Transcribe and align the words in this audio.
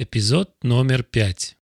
Эпизод 0.00 0.50
номер 0.62 1.02
пять. 1.02 1.56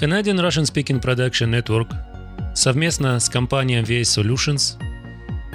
Canadian 0.00 0.40
Russian 0.40 0.64
Speaking 0.64 1.02
Production 1.02 1.50
Network 1.50 1.94
совместно 2.54 3.20
с 3.20 3.28
компанией 3.28 3.82
VS 3.82 4.22
Solutions 4.22 4.80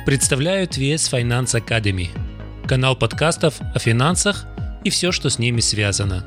представляют 0.05 0.77
VS 0.77 1.11
Finance 1.11 1.59
Academy, 1.59 2.09
канал 2.67 2.95
подкастов 2.95 3.59
о 3.73 3.79
финансах 3.79 4.45
и 4.83 4.89
все, 4.89 5.11
что 5.11 5.29
с 5.29 5.39
ними 5.39 5.59
связано. 5.59 6.25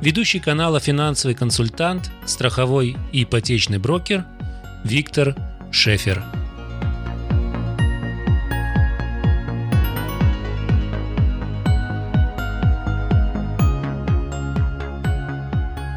Ведущий 0.00 0.40
канала 0.40 0.80
финансовый 0.80 1.34
консультант, 1.34 2.10
страховой 2.26 2.96
и 3.12 3.24
ипотечный 3.24 3.78
брокер 3.78 4.24
Виктор 4.84 5.34
Шефер. 5.70 6.22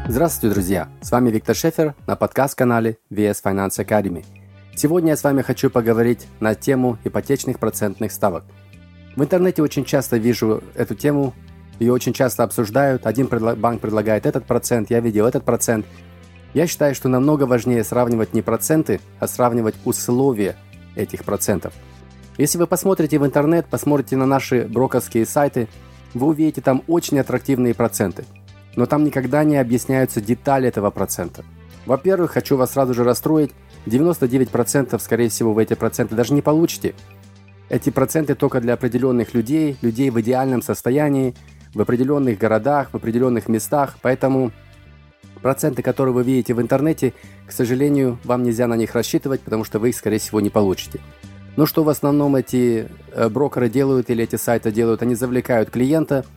Здравствуйте, 0.08 0.54
друзья! 0.54 0.88
С 1.02 1.10
вами 1.10 1.30
Виктор 1.30 1.54
Шефер 1.54 1.94
на 2.06 2.16
подкаст-канале 2.16 2.96
VS 3.10 3.42
Finance 3.44 3.84
Academy. 3.84 4.24
Сегодня 4.74 5.10
я 5.10 5.16
с 5.16 5.22
вами 5.22 5.42
хочу 5.42 5.68
поговорить 5.68 6.26
на 6.40 6.54
тему 6.54 6.98
ипотечных 7.04 7.58
процентных 7.58 8.10
ставок. 8.10 8.44
В 9.16 9.22
интернете 9.22 9.60
очень 9.60 9.84
часто 9.84 10.16
вижу 10.16 10.62
эту 10.74 10.94
тему, 10.94 11.34
ее 11.78 11.92
очень 11.92 12.12
часто 12.12 12.44
обсуждают. 12.44 13.06
Один 13.06 13.26
банк 13.26 13.80
предлагает 13.80 14.26
этот 14.26 14.44
процент, 14.44 14.90
я 14.90 15.00
видел 15.00 15.26
этот 15.26 15.44
процент. 15.44 15.86
Я 16.54 16.66
считаю, 16.66 16.94
что 16.94 17.08
намного 17.08 17.44
важнее 17.44 17.84
сравнивать 17.84 18.34
не 18.34 18.42
проценты, 18.42 19.00
а 19.20 19.28
сравнивать 19.28 19.74
условия 19.84 20.56
этих 20.96 21.24
процентов. 21.24 21.72
Если 22.36 22.58
вы 22.58 22.66
посмотрите 22.66 23.18
в 23.18 23.26
интернет, 23.26 23.66
посмотрите 23.66 24.16
на 24.16 24.26
наши 24.26 24.64
брокерские 24.64 25.26
сайты, 25.26 25.68
вы 26.14 26.28
увидите 26.28 26.60
там 26.60 26.82
очень 26.86 27.18
аттрактивные 27.18 27.74
проценты– 27.74 28.24
но 28.78 28.86
там 28.86 29.02
никогда 29.02 29.42
не 29.42 29.56
объясняются 29.56 30.20
детали 30.20 30.68
этого 30.68 30.90
процента. 30.90 31.44
Во-первых, 31.84 32.30
хочу 32.30 32.56
вас 32.56 32.74
сразу 32.74 32.94
же 32.94 33.02
расстроить, 33.02 33.50
99% 33.86 34.96
скорее 35.00 35.30
всего 35.30 35.52
вы 35.52 35.64
эти 35.64 35.74
проценты 35.74 36.14
даже 36.14 36.32
не 36.32 36.42
получите. 36.42 36.94
Эти 37.70 37.90
проценты 37.90 38.36
только 38.36 38.60
для 38.60 38.74
определенных 38.74 39.34
людей, 39.34 39.76
людей 39.82 40.10
в 40.10 40.20
идеальном 40.20 40.62
состоянии, 40.62 41.34
в 41.74 41.80
определенных 41.80 42.38
городах, 42.38 42.90
в 42.92 42.96
определенных 42.96 43.48
местах, 43.48 43.96
поэтому 44.02 44.52
проценты, 45.42 45.82
которые 45.82 46.14
вы 46.14 46.22
видите 46.22 46.54
в 46.54 46.60
интернете, 46.60 47.14
к 47.46 47.52
сожалению, 47.52 48.18
вам 48.24 48.42
нельзя 48.42 48.66
на 48.66 48.74
них 48.74 48.94
рассчитывать, 48.94 49.40
потому 49.40 49.64
что 49.64 49.78
вы 49.78 49.90
их, 49.90 49.96
скорее 49.96 50.18
всего, 50.18 50.40
не 50.40 50.50
получите. 50.50 51.00
Но 51.56 51.66
что 51.66 51.82
в 51.82 51.88
основном 51.88 52.36
эти 52.36 52.88
э, 53.12 53.28
брокеры 53.28 53.68
делают 53.68 54.10
или 54.10 54.24
эти 54.24 54.36
сайты 54.36 54.70
делают? 54.70 55.02
Они 55.02 55.14
завлекают 55.14 55.70
клиента– 55.70 56.24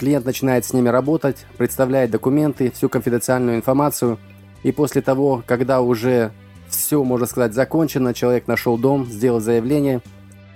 Клиент 0.00 0.24
начинает 0.24 0.64
с 0.64 0.72
ними 0.72 0.88
работать, 0.88 1.44
представляет 1.58 2.10
документы, 2.10 2.70
всю 2.70 2.88
конфиденциальную 2.88 3.58
информацию, 3.58 4.18
и 4.62 4.72
после 4.72 5.02
того, 5.02 5.44
когда 5.46 5.82
уже 5.82 6.32
все, 6.70 7.04
можно 7.04 7.26
сказать, 7.26 7.52
закончено, 7.52 8.14
человек 8.14 8.46
нашел 8.46 8.78
дом, 8.78 9.04
сделал 9.04 9.40
заявление, 9.40 10.00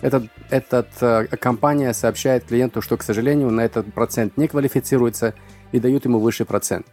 этот, 0.05 0.25
этот 0.51 0.89
э, 1.01 1.25
компания 1.41 1.95
сообщает 1.95 2.45
клиенту, 2.45 2.83
что, 2.83 2.99
к 2.99 3.03
сожалению, 3.03 3.51
на 3.51 3.63
этот 3.63 3.95
процент 3.95 4.37
не 4.37 4.49
квалифицируется 4.49 5.33
и 5.73 5.81
дают 5.81 6.05
ему 6.05 6.19
высший 6.19 6.45
процент. 6.45 6.87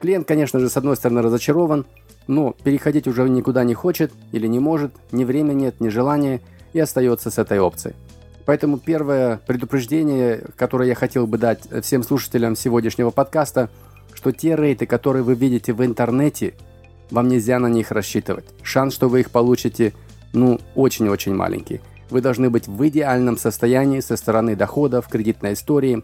Клиент, 0.00 0.26
конечно 0.26 0.58
же, 0.58 0.70
с 0.70 0.76
одной 0.78 0.96
стороны 0.96 1.20
разочарован, 1.20 1.84
но 2.26 2.56
переходить 2.64 3.06
уже 3.06 3.28
никуда 3.28 3.64
не 3.64 3.74
хочет 3.74 4.12
или 4.32 4.46
не 4.46 4.60
может, 4.60 4.94
ни 5.12 5.24
времени 5.24 5.64
нет, 5.64 5.80
ни 5.80 5.90
желания, 5.90 6.40
и 6.72 6.80
остается 6.80 7.30
с 7.30 7.36
этой 7.36 7.58
опцией. 7.58 7.96
Поэтому 8.46 8.78
первое 8.78 9.42
предупреждение, 9.46 10.42
которое 10.56 10.88
я 10.88 10.94
хотел 10.94 11.26
бы 11.26 11.36
дать 11.36 11.68
всем 11.82 12.02
слушателям 12.02 12.56
сегодняшнего 12.56 13.10
подкаста, 13.10 13.68
что 14.14 14.32
те 14.32 14.56
рейты, 14.56 14.86
которые 14.86 15.22
вы 15.22 15.34
видите 15.34 15.74
в 15.74 15.84
интернете, 15.84 16.54
вам 17.10 17.28
нельзя 17.28 17.58
на 17.58 17.66
них 17.66 17.90
рассчитывать. 17.90 18.46
Шанс, 18.62 18.94
что 18.94 19.10
вы 19.10 19.20
их 19.20 19.30
получите, 19.30 19.92
ну, 20.32 20.58
очень-очень 20.74 21.34
маленький. 21.34 21.82
Вы 22.10 22.20
должны 22.20 22.50
быть 22.50 22.68
в 22.68 22.88
идеальном 22.88 23.36
состоянии 23.36 24.00
со 24.00 24.16
стороны 24.16 24.56
доходов, 24.56 25.08
кредитной 25.08 25.54
истории. 25.54 26.02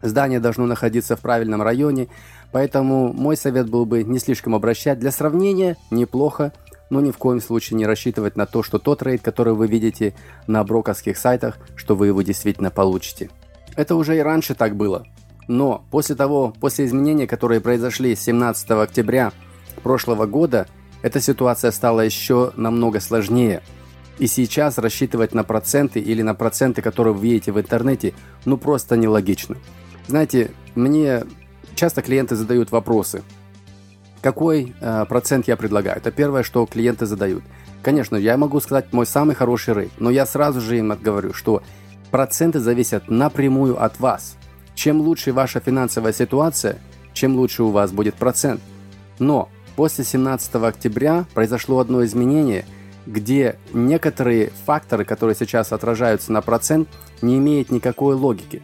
Здание 0.00 0.40
должно 0.40 0.66
находиться 0.66 1.16
в 1.16 1.20
правильном 1.20 1.62
районе, 1.62 2.08
поэтому 2.50 3.12
мой 3.12 3.36
совет 3.36 3.70
был 3.70 3.86
бы 3.86 4.02
не 4.02 4.18
слишком 4.18 4.54
обращать. 4.54 4.98
Для 4.98 5.12
сравнения 5.12 5.76
неплохо 5.90 6.52
но 6.92 7.00
ни 7.00 7.10
в 7.10 7.16
коем 7.16 7.40
случае 7.40 7.78
не 7.78 7.86
рассчитывать 7.86 8.36
на 8.36 8.44
то, 8.44 8.62
что 8.62 8.78
тот 8.78 9.02
рейд, 9.02 9.22
который 9.22 9.54
вы 9.54 9.66
видите 9.66 10.12
на 10.46 10.62
брокерских 10.62 11.16
сайтах, 11.16 11.56
что 11.74 11.96
вы 11.96 12.08
его 12.08 12.20
действительно 12.20 12.70
получите. 12.70 13.30
Это 13.76 13.94
уже 13.94 14.18
и 14.18 14.20
раньше 14.20 14.54
так 14.54 14.76
было. 14.76 15.06
Но 15.48 15.86
после 15.90 16.16
того, 16.16 16.52
после 16.60 16.84
изменений, 16.84 17.26
которые 17.26 17.62
произошли 17.62 18.14
17 18.14 18.72
октября 18.72 19.32
прошлого 19.82 20.26
года, 20.26 20.66
эта 21.00 21.18
ситуация 21.18 21.70
стала 21.70 22.02
еще 22.02 22.52
намного 22.56 23.00
сложнее. 23.00 23.62
И 24.22 24.26
сейчас 24.28 24.78
рассчитывать 24.78 25.34
на 25.34 25.42
проценты 25.42 25.98
или 25.98 26.22
на 26.22 26.34
проценты, 26.34 26.80
которые 26.80 27.12
вы 27.12 27.22
видите 27.22 27.52
в 27.52 27.60
интернете, 27.60 28.14
ну 28.44 28.56
просто 28.56 28.96
нелогично. 28.96 29.56
Знаете, 30.06 30.50
мне 30.74 31.24
часто 31.74 32.02
клиенты 32.02 32.36
задают 32.36 32.70
вопросы– 32.70 33.22
какой 34.22 34.72
э, 34.80 35.04
процент 35.08 35.48
я 35.48 35.56
предлагаю? 35.56 35.96
Это 35.96 36.12
первое, 36.12 36.44
что 36.44 36.64
клиенты 36.64 37.06
задают. 37.06 37.42
Конечно, 37.82 38.14
я 38.14 38.36
могу 38.36 38.60
сказать 38.60 38.92
мой 38.92 39.04
самый 39.04 39.34
хороший 39.34 39.74
рейд, 39.74 39.90
но 39.98 40.10
я 40.10 40.26
сразу 40.26 40.60
же 40.60 40.78
им 40.78 40.90
говорю, 40.90 41.34
что 41.34 41.62
проценты 42.12 42.60
зависят 42.60 43.10
напрямую 43.10 43.82
от 43.82 43.98
вас. 43.98 44.36
Чем 44.76 45.00
лучше 45.00 45.32
ваша 45.32 45.58
финансовая 45.58 46.12
ситуация, 46.12 46.78
чем 47.12 47.34
лучше 47.34 47.64
у 47.64 47.70
вас 47.70 47.90
будет 47.90 48.14
процент. 48.14 48.60
Но 49.18 49.48
после 49.74 50.04
17 50.04 50.54
октября 50.54 51.26
произошло 51.34 51.80
одно 51.80 52.04
изменение, 52.04 52.64
где 53.06 53.56
некоторые 53.72 54.50
факторы, 54.64 55.04
которые 55.04 55.34
сейчас 55.34 55.72
отражаются 55.72 56.32
на 56.32 56.42
процент, 56.42 56.88
не 57.20 57.38
имеют 57.38 57.70
никакой 57.70 58.14
логики. 58.14 58.62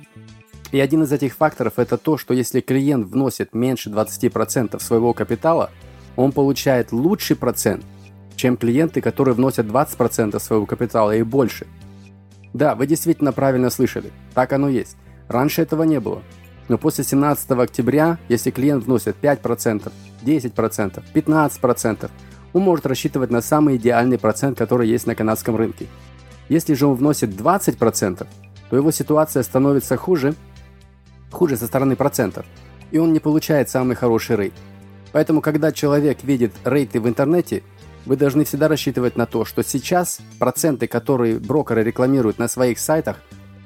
И 0.71 0.81
один 0.81 1.03
из 1.03 1.13
этих 1.13 1.35
факторов 1.35 1.75
это 1.77 1.97
то, 1.97 2.19
что 2.19 2.35
если 2.35 2.61
клиент 2.61 3.09
вносит 3.09 3.55
меньше 3.55 3.91
20% 3.91 4.81
своего 4.83 5.15
капитала, 5.15 5.71
он 6.17 6.33
получает 6.33 6.93
лучший 6.93 7.37
процент, 7.37 7.85
чем 8.37 8.57
клиенты, 8.57 9.01
которые 9.01 9.35
вносят 9.35 9.67
20% 9.67 10.39
своего 10.41 10.67
капитала 10.67 11.17
и 11.17 11.23
больше. 11.23 11.67
Да, 12.53 12.75
вы 12.75 12.87
действительно 12.87 13.33
правильно 13.33 13.71
слышали, 13.71 14.11
так 14.35 14.53
оно 14.53 14.69
есть. 14.69 14.97
Раньше 15.29 15.63
этого 15.63 15.83
не 15.85 16.01
было. 16.01 16.23
Но 16.69 16.77
после 16.77 17.05
17 17.05 17.51
октября, 17.53 18.19
если 18.29 18.51
клиент 18.51 18.85
вносит 18.85 19.17
5%, 19.23 19.91
10%, 20.23 21.03
15%, 21.15 22.11
он 22.59 22.65
может 22.65 22.87
рассчитывать 22.87 23.31
на 23.31 23.41
самый 23.41 23.77
идеальный 23.77 24.19
процент, 24.19 24.59
который 24.59 24.89
есть 24.89 25.07
на 25.07 25.15
канадском 25.15 25.57
рынке. 25.57 25.87
Если 26.49 26.75
же 26.75 26.87
он 26.87 26.95
вносит 26.95 27.31
20%, 27.31 28.27
то 28.71 28.77
его 28.77 28.91
ситуация 28.91 29.43
становится 29.43 29.97
хуже– 29.97 30.35
хуже 31.31 31.57
со 31.57 31.67
стороны 31.67 31.97
процентов, 31.97 32.47
и 32.91 32.99
он 32.99 33.13
не 33.13 33.21
получает 33.21 33.69
самый 33.69 33.97
хороший 33.97 34.37
рейт. 34.37 34.55
Поэтому, 35.13 35.41
когда 35.41 35.73
человек 35.73 36.23
видит 36.23 36.53
рейты 36.65 37.01
в 37.01 37.09
интернете, 37.09 37.63
вы 38.07 38.17
должны 38.17 38.45
всегда 38.45 38.69
рассчитывать 38.69 39.17
на 39.17 39.27
то, 39.27 39.45
что 39.45 39.63
сейчас 39.63 40.21
проценты, 40.39 40.87
которые 40.87 41.39
брокеры 41.39 41.83
рекламируют 41.83 42.39
на 42.39 42.49
своих 42.49 42.79
сайтах, 42.79 43.17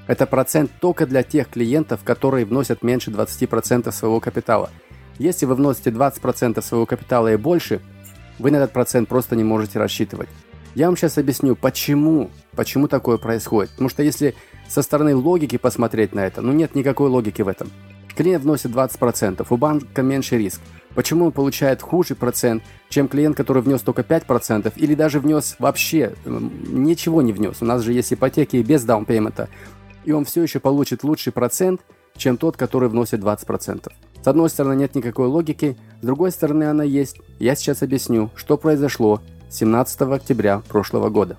это 0.07 0.27
процент 0.27 0.71
только 0.81 1.07
для 1.07 1.23
тех 1.23 1.49
клиентов, 1.49 2.01
которые 2.05 2.45
вносят 2.45 2.83
меньше 2.83 3.11
20% 3.11 3.91
своего 3.93 4.21
капитала. 4.21 4.71
Если 5.19 5.47
вы 5.47 5.55
вносите 5.55 5.91
20% 5.91 6.61
своего 6.63 6.87
капитала 6.87 7.33
и 7.33 7.37
больше, 7.37 7.81
вы 8.43 8.51
на 8.51 8.57
этот 8.57 8.73
процент 8.73 9.09
просто 9.09 9.37
не 9.37 9.45
можете 9.45 9.79
рассчитывать. 9.79 10.29
Я 10.75 10.87
вам 10.87 10.97
сейчас 10.97 11.17
объясню, 11.17 11.55
почему, 11.55 12.31
почему 12.57 12.89
такое 12.89 13.19
происходит. 13.19 13.71
Потому 13.71 13.89
что 13.89 14.03
если 14.03 14.35
со 14.69 14.83
стороны 14.83 15.15
логики 15.15 15.59
посмотреть 15.59 16.15
на 16.15 16.27
это, 16.27 16.43
ну 16.43 16.53
нет 16.53 16.75
никакой 16.75 17.09
логики 17.09 17.43
в 17.43 17.49
этом. 17.49 17.71
Клиент 18.17 18.45
вносит 18.45 18.73
20%, 18.73 19.47
у 19.49 19.57
банка 19.57 20.03
меньше 20.03 20.37
риск. 20.37 20.61
Почему 20.95 21.27
он 21.27 21.33
получает 21.33 21.81
хуже 21.81 22.15
процент, 22.15 22.63
чем 22.91 23.09
клиент, 23.09 23.37
который 23.37 23.63
внес 23.63 23.81
только 23.81 24.03
5%, 24.03 24.73
или 24.77 24.95
даже 24.95 25.21
внес 25.21 25.57
вообще, 25.59 26.15
ничего 26.27 27.23
не 27.23 27.33
внес. 27.33 27.63
У 27.63 27.65
нас 27.65 27.83
же 27.83 27.93
есть 27.95 28.13
ипотеки 28.13 28.57
без 28.57 28.85
даунпеймента. 28.85 29.49
И 30.05 30.13
он 30.13 30.25
все 30.25 30.43
еще 30.43 30.59
получит 30.59 31.05
лучший 31.05 31.33
процент, 31.33 31.81
чем 32.17 32.37
тот, 32.37 32.57
который 32.57 32.89
вносит 32.91 33.21
20%. 33.21 33.91
С 34.23 34.29
одной 34.29 34.49
стороны, 34.51 34.75
нет 34.75 34.95
никакой 34.95 35.27
логики, 35.27 35.77
с 36.01 36.07
другой 36.07 36.31
стороны, 36.31 36.65
она 36.65 36.85
есть. 36.85 37.17
Я 37.41 37.57
сейчас 37.57 37.83
объясню, 37.83 38.31
что 38.37 38.57
произошло 38.57 39.21
17 39.51 40.03
октября 40.03 40.63
прошлого 40.69 41.11
года. 41.11 41.39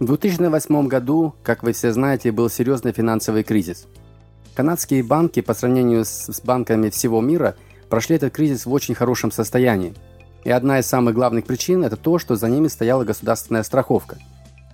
В 0.00 0.06
2008 0.06 0.88
году, 0.88 1.34
как 1.44 1.62
вы 1.62 1.72
все 1.72 1.92
знаете, 1.92 2.32
был 2.32 2.50
серьезный 2.50 2.92
финансовый 2.92 3.44
кризис. 3.44 3.86
Канадские 4.54 5.04
банки 5.04 5.40
по 5.40 5.54
сравнению 5.54 6.04
с 6.04 6.40
банками 6.42 6.90
всего 6.90 7.20
мира 7.20 7.54
прошли 7.88 8.16
этот 8.16 8.32
кризис 8.34 8.66
в 8.66 8.72
очень 8.72 8.96
хорошем 8.96 9.30
состоянии. 9.30 9.94
И 10.42 10.50
одна 10.50 10.80
из 10.80 10.86
самых 10.86 11.14
главных 11.14 11.44
причин– 11.44 11.84
это 11.84 11.96
то, 11.96 12.18
что 12.18 12.34
за 12.34 12.48
ними 12.48 12.66
стояла 12.66 13.04
государственная 13.04 13.62
страховка. 13.62 14.18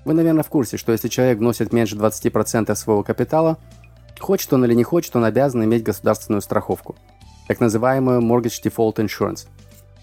Вы, 0.06 0.14
наверное, 0.14 0.42
в 0.42 0.48
курсе, 0.48 0.78
что 0.78 0.92
если 0.92 1.08
человек 1.08 1.38
вносит 1.38 1.74
меньше 1.74 1.96
20% 1.96 2.74
своего 2.74 3.02
капитала, 3.02 3.58
хочет 4.18 4.50
он 4.54 4.64
или 4.64 4.72
не 4.72 4.84
хочет, 4.84 5.14
он 5.14 5.24
обязан 5.24 5.62
иметь 5.64 5.82
государственную 5.82 6.40
страховку, 6.40 6.96
так 7.48 7.60
называемую 7.60 8.20
Mortgage 8.20 8.62
Default 8.62 8.96
Insurance. 8.96 9.48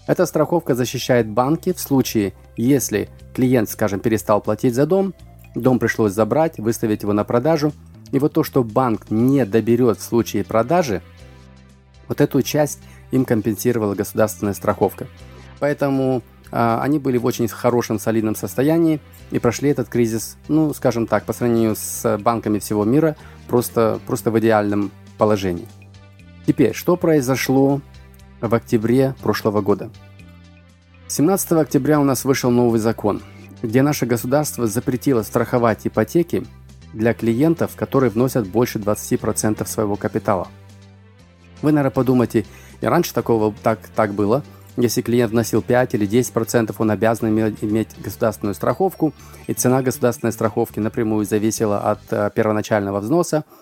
Эта 0.06 0.26
страховка 0.26 0.74
защищает 0.74 1.28
банки 1.28 1.72
в 1.72 1.80
случае, 1.80 2.34
если 2.56 3.08
клиент, 3.34 3.70
скажем, 3.70 4.00
перестал 4.00 4.40
платить 4.40 4.74
за 4.74 4.84
дом, 4.84 5.14
дом 5.54 5.78
пришлось 5.78 6.12
забрать, 6.12 6.58
выставить 6.58 7.02
его 7.02 7.12
на 7.12 7.24
продажу, 7.24 7.72
и 8.12 8.18
вот 8.18 8.32
то, 8.32 8.44
что 8.44 8.62
банк 8.62 9.10
не 9.10 9.44
доберет 9.44 9.98
в 9.98 10.02
случае 10.02 10.44
продажи, 10.44 11.02
вот 12.08 12.20
эту 12.20 12.42
часть 12.42 12.80
им 13.10 13.24
компенсировала 13.24 13.94
государственная 13.94 14.54
страховка. 14.54 15.06
Поэтому 15.58 16.22
э, 16.52 16.78
они 16.80 16.98
были 16.98 17.18
в 17.18 17.24
очень 17.24 17.48
хорошем, 17.48 17.98
солидном 17.98 18.36
состоянии 18.36 19.00
и 19.30 19.38
прошли 19.38 19.70
этот 19.70 19.88
кризис, 19.88 20.36
ну, 20.48 20.72
скажем 20.74 21.06
так, 21.06 21.24
по 21.24 21.32
сравнению 21.32 21.74
с 21.76 22.18
банками 22.18 22.58
всего 22.58 22.84
мира, 22.84 23.16
просто, 23.48 23.98
просто 24.06 24.30
в 24.30 24.38
идеальном 24.38 24.92
положении. 25.18 25.66
Теперь, 26.46 26.74
что 26.74 26.96
произошло 26.96 27.80
в 28.40 28.54
октябре 28.54 29.16
прошлого 29.20 29.62
года. 29.62 29.90
17 31.08 31.52
октября 31.52 31.98
у 31.98 32.04
нас 32.04 32.24
вышел 32.24 32.52
новый 32.52 32.78
закон, 32.78 33.20
где 33.62 33.82
наше 33.82 34.06
государство 34.06 34.68
запретило 34.68 35.22
страховать 35.22 35.86
ипотеки 35.88 36.46
для 36.92 37.14
клиентов, 37.14 37.72
которые 37.74 38.10
вносят 38.10 38.46
больше 38.46 38.78
20% 38.78 39.66
своего 39.66 39.96
капитала. 39.96 40.46
Вы, 41.62 41.72
наверное, 41.72 41.90
подумаете, 41.90 42.46
и 42.80 42.86
раньше 42.86 43.12
такого 43.12 43.52
так, 43.64 43.80
так 43.96 44.14
было. 44.14 44.44
Если 44.76 45.02
клиент 45.02 45.32
вносил 45.32 45.62
5 45.62 45.94
или 45.94 46.06
10%, 46.06 46.74
он 46.78 46.90
обязан 46.92 47.28
иметь, 47.28 48.00
государственную 48.00 48.54
страховку, 48.54 49.12
и 49.48 49.52
цена 49.52 49.82
государственной 49.82 50.32
страховки 50.32 50.78
напрямую 50.78 51.24
зависела 51.24 51.80
от 51.80 52.00
э, 52.10 52.30
первоначального 52.32 53.00
взноса– 53.00 53.44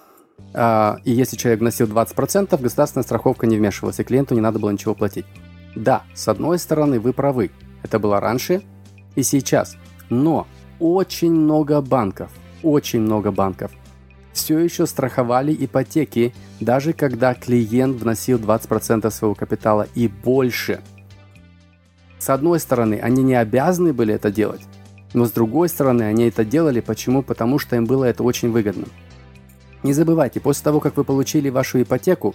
и 0.54 1.10
если 1.10 1.36
человек 1.36 1.60
вносил 1.60 1.86
20%, 1.86 2.60
государственная 2.60 3.04
страховка 3.04 3.46
не 3.46 3.56
вмешивалась, 3.56 3.98
и 3.98 4.04
клиенту 4.04 4.34
не 4.34 4.40
надо 4.40 4.58
было 4.58 4.70
ничего 4.70 4.94
платить. 4.94 5.26
Да, 5.74 6.02
с 6.14 6.28
одной 6.28 6.58
стороны, 6.58 7.00
вы 7.00 7.12
правы. 7.12 7.50
Это 7.82 7.98
было 7.98 8.20
раньше 8.20 8.62
и 9.16 9.22
сейчас. 9.22 9.76
Но 10.10 10.46
очень 10.78 11.32
много 11.32 11.80
банков, 11.80 12.30
очень 12.62 13.00
много 13.00 13.32
банков 13.32 13.72
все 14.34 14.58
еще 14.58 14.86
страховали 14.86 15.56
ипотеки, 15.58 16.34
даже 16.60 16.92
когда 16.92 17.34
клиент 17.34 18.00
вносил 18.00 18.38
20% 18.38 19.08
своего 19.10 19.34
капитала 19.34 19.86
и 19.94 20.08
больше. 20.08 20.80
С 22.18 22.28
одной 22.28 22.58
стороны, 22.58 22.98
они 23.00 23.22
не 23.22 23.34
обязаны 23.34 23.92
были 23.92 24.14
это 24.14 24.30
делать, 24.30 24.62
но 25.12 25.24
с 25.24 25.30
другой 25.30 25.68
стороны, 25.68 26.02
они 26.02 26.24
это 26.24 26.44
делали. 26.44 26.80
Почему? 26.80 27.22
Потому 27.22 27.58
что 27.58 27.76
им 27.76 27.84
было 27.86 28.04
это 28.04 28.22
очень 28.22 28.50
выгодно. 28.50 28.86
Не 29.84 29.92
забывайте, 29.92 30.40
после 30.40 30.64
того, 30.64 30.80
как 30.80 30.96
вы 30.96 31.04
получили 31.04 31.50
вашу 31.50 31.82
ипотеку, 31.82 32.34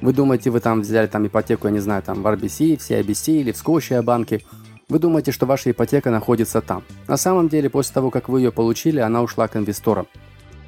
вы 0.00 0.14
думаете, 0.14 0.48
вы 0.48 0.60
там 0.60 0.80
взяли 0.80 1.06
там 1.06 1.26
ипотеку, 1.26 1.66
я 1.66 1.72
не 1.72 1.80
знаю, 1.80 2.02
там 2.02 2.22
в 2.22 2.26
RBC, 2.26 2.78
в 2.78 2.80
CIBC 2.80 3.40
или 3.40 3.52
в 3.52 3.62
Scotia 3.62 4.00
банке, 4.00 4.40
вы 4.88 4.98
думаете, 4.98 5.30
что 5.30 5.44
ваша 5.44 5.70
ипотека 5.70 6.10
находится 6.10 6.62
там. 6.62 6.82
На 7.06 7.18
самом 7.18 7.50
деле, 7.50 7.68
после 7.68 7.92
того, 7.92 8.10
как 8.10 8.30
вы 8.30 8.40
ее 8.40 8.52
получили, 8.52 9.00
она 9.00 9.22
ушла 9.22 9.48
к 9.48 9.56
инвесторам. 9.56 10.06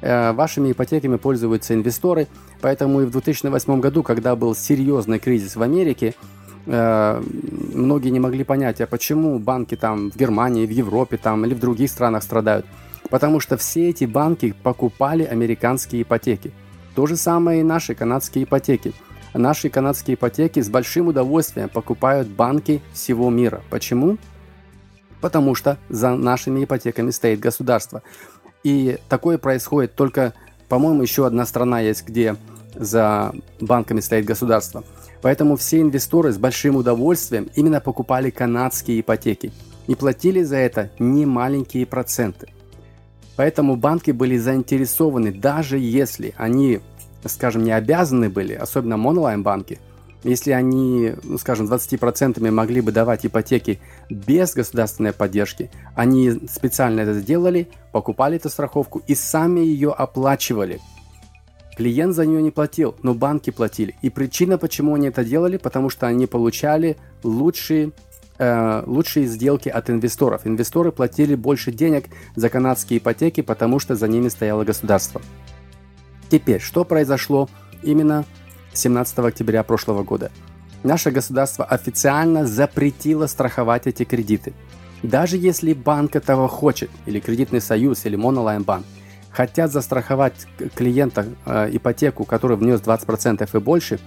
Э, 0.01 0.31
вашими 0.33 0.73
ипотеками 0.73 1.15
пользуются 1.15 1.73
инвесторы, 1.73 2.27
поэтому 2.61 3.01
и 3.01 3.05
в 3.05 3.11
2008 3.11 3.79
году, 3.79 4.03
когда 4.03 4.35
был 4.35 4.53
серьезный 4.53 5.17
кризис 5.17 5.55
в 5.55 5.61
Америке, 5.63 6.13
э, 6.67 7.23
многие 7.73 8.09
не 8.09 8.19
могли 8.19 8.43
понять, 8.43 8.79
а 8.79 8.85
почему 8.85 9.39
банки 9.39 9.75
там 9.75 10.11
в 10.11 10.17
Германии, 10.17 10.67
в 10.67 10.71
Европе 10.71 11.17
там 11.17 11.45
или 11.45 11.55
в 11.55 11.59
других 11.59 11.89
странах 11.89 12.21
страдают. 12.21 12.67
Потому 13.11 13.41
что 13.41 13.57
все 13.57 13.89
эти 13.89 14.05
банки 14.05 14.55
покупали 14.63 15.23
американские 15.23 16.01
ипотеки. 16.01 16.51
То 16.95 17.05
же 17.05 17.17
самое 17.17 17.59
и 17.59 17.63
наши 17.63 17.93
канадские 17.93 18.45
ипотеки. 18.45 18.93
Наши 19.33 19.69
канадские 19.69 20.15
ипотеки 20.15 20.61
с 20.61 20.69
большим 20.69 21.09
удовольствием 21.09 21.67
покупают 21.67 22.29
банки 22.29 22.81
всего 22.93 23.29
мира. 23.29 23.61
Почему? 23.69 24.17
Потому 25.19 25.55
что 25.55 25.77
за 25.89 26.15
нашими 26.15 26.63
ипотеками 26.63 27.11
стоит 27.11 27.41
государство. 27.41 28.01
И 28.63 28.97
такое 29.09 29.37
происходит 29.37 29.93
только, 29.93 30.33
по-моему, 30.69 31.01
еще 31.01 31.27
одна 31.27 31.45
страна 31.45 31.81
есть, 31.81 32.07
где 32.07 32.37
за 32.75 33.33
банками 33.59 33.99
стоит 33.99 34.23
государство. 34.23 34.85
Поэтому 35.21 35.57
все 35.57 35.81
инвесторы 35.81 36.31
с 36.31 36.37
большим 36.37 36.77
удовольствием 36.77 37.49
именно 37.55 37.81
покупали 37.81 38.29
канадские 38.29 39.01
ипотеки 39.01 39.51
и 39.87 39.95
платили 39.95 40.43
за 40.43 40.55
это 40.55 40.91
немаленькие 40.97 41.85
проценты. 41.85 42.47
Поэтому 43.41 43.75
банки 43.75 44.11
были 44.11 44.37
заинтересованы, 44.37 45.31
даже 45.31 45.79
если 45.79 46.35
они, 46.37 46.79
скажем, 47.25 47.63
не 47.63 47.71
обязаны 47.71 48.29
были, 48.29 48.53
особенно 48.53 48.97
монолайн 48.97 49.41
банки, 49.41 49.79
если 50.23 50.51
они, 50.51 51.13
ну, 51.23 51.39
скажем, 51.39 51.65
20% 51.65 52.51
могли 52.51 52.81
бы 52.81 52.91
давать 52.91 53.25
ипотеки 53.25 53.79
без 54.11 54.53
государственной 54.53 55.11
поддержки, 55.11 55.71
они 55.95 56.33
специально 56.47 57.01
это 57.01 57.15
сделали, 57.15 57.67
покупали 57.91 58.35
эту 58.35 58.49
страховку 58.49 59.01
и 59.07 59.15
сами 59.15 59.61
ее 59.61 59.89
оплачивали. 59.89 60.79
Клиент 61.75 62.13
за 62.13 62.27
нее 62.27 62.43
не 62.43 62.51
платил, 62.51 62.93
но 63.01 63.15
банки 63.15 63.49
платили. 63.49 63.95
И 64.03 64.11
причина, 64.11 64.59
почему 64.59 64.93
они 64.93 65.07
это 65.07 65.23
делали, 65.23 65.57
потому 65.57 65.89
что 65.89 66.05
они 66.05 66.27
получали 66.27 66.95
лучшие 67.23 67.91
э, 68.41 68.83
лучшие 68.87 69.27
сделки 69.27 69.69
от 69.69 69.89
инвесторов. 69.89 70.41
Инвесторы 70.45 70.91
платили 70.91 71.35
больше 71.35 71.71
денег 71.71 72.05
за 72.35 72.49
канадские 72.49 72.97
ипотеки, 72.97 73.41
потому 73.41 73.79
что 73.79 73.95
за 73.95 74.07
ними 74.07 74.29
стояло 74.29 74.63
государство. 74.63 75.21
Теперь, 76.29 76.59
что 76.59 76.83
произошло 76.83 77.49
именно 77.83 78.25
17 78.73 79.19
октября 79.19 79.63
прошлого 79.63 80.03
года? 80.03 80.31
Наше 80.83 81.11
государство 81.11 81.63
официально 81.63 82.47
запретило 82.47 83.27
страховать 83.27 83.85
эти 83.85 84.03
кредиты. 84.03 84.53
Даже 85.03 85.37
если 85.37 85.73
банк 85.73 86.15
этого 86.15 86.47
хочет, 86.47 86.89
или 87.05 87.19
кредитный 87.19 87.61
союз, 87.61 88.05
или 88.05 88.15
монолайн 88.15 88.63
банк, 88.63 88.85
хотят 89.29 89.71
застраховать 89.71 90.47
клиента 90.75 91.27
э, 91.45 91.69
ипотеку, 91.73 92.25
который 92.25 92.57
внес 92.57 92.81
20% 92.81 93.47
и 93.53 93.59
больше, 93.59 93.99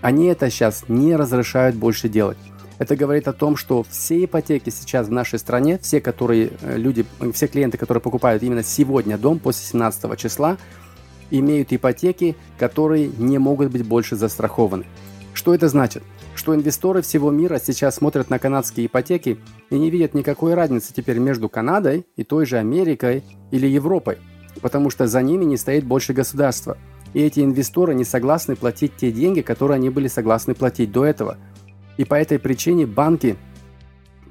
они 0.00 0.26
это 0.26 0.48
сейчас 0.48 0.84
не 0.88 1.16
разрешают 1.16 1.76
больше 1.76 2.08
делать. 2.08 2.38
Это 2.80 2.96
говорит 2.96 3.28
о 3.28 3.34
том, 3.34 3.58
что 3.58 3.84
все 3.86 4.24
ипотеки 4.24 4.70
сейчас 4.70 5.08
в 5.08 5.12
нашей 5.12 5.38
стране, 5.38 5.78
все, 5.82 6.00
которые 6.00 6.52
э, 6.62 6.78
люди, 6.78 7.04
все 7.34 7.46
клиенты, 7.46 7.76
которые 7.76 8.00
покупают 8.00 8.42
именно 8.42 8.62
сегодня 8.62 9.18
дом 9.18 9.38
после 9.38 9.66
17 9.66 10.18
числа, 10.18 10.56
имеют 11.30 11.74
ипотеки, 11.74 12.36
которые 12.58 13.08
не 13.18 13.36
могут 13.36 13.70
быть 13.70 13.86
больше 13.86 14.16
застрахованы. 14.16 14.86
Что 15.34 15.54
это 15.54 15.68
значит? 15.68 16.02
Что 16.34 16.54
инвесторы 16.54 17.02
всего 17.02 17.30
мира 17.30 17.60
сейчас 17.62 17.96
смотрят 17.96 18.30
на 18.30 18.38
канадские 18.38 18.86
ипотеки 18.86 19.38
и 19.68 19.78
не 19.78 19.90
видят 19.90 20.14
никакой 20.14 20.54
разницы 20.54 20.94
теперь 20.94 21.18
между 21.18 21.50
Канадой 21.50 22.06
и 22.16 22.24
той 22.24 22.46
же 22.46 22.56
Америкой 22.56 23.22
или 23.50 23.66
Европой, 23.66 24.16
потому 24.62 24.88
что 24.88 25.06
за 25.06 25.20
ними 25.20 25.44
не 25.44 25.58
стоит 25.58 25.84
больше 25.84 26.14
государства. 26.14 26.78
И 27.12 27.20
эти 27.20 27.40
инвесторы 27.40 27.94
не 27.94 28.06
согласны 28.06 28.56
платить 28.56 28.96
те 28.96 29.12
деньги, 29.12 29.42
которые 29.42 29.74
они 29.74 29.90
были 29.90 30.08
согласны 30.08 30.54
платить 30.54 30.92
до 30.92 31.04
этого– 31.04 31.36
и 32.00 32.04
по 32.06 32.14
этой 32.14 32.38
причине 32.38 32.86
банки 32.86 33.36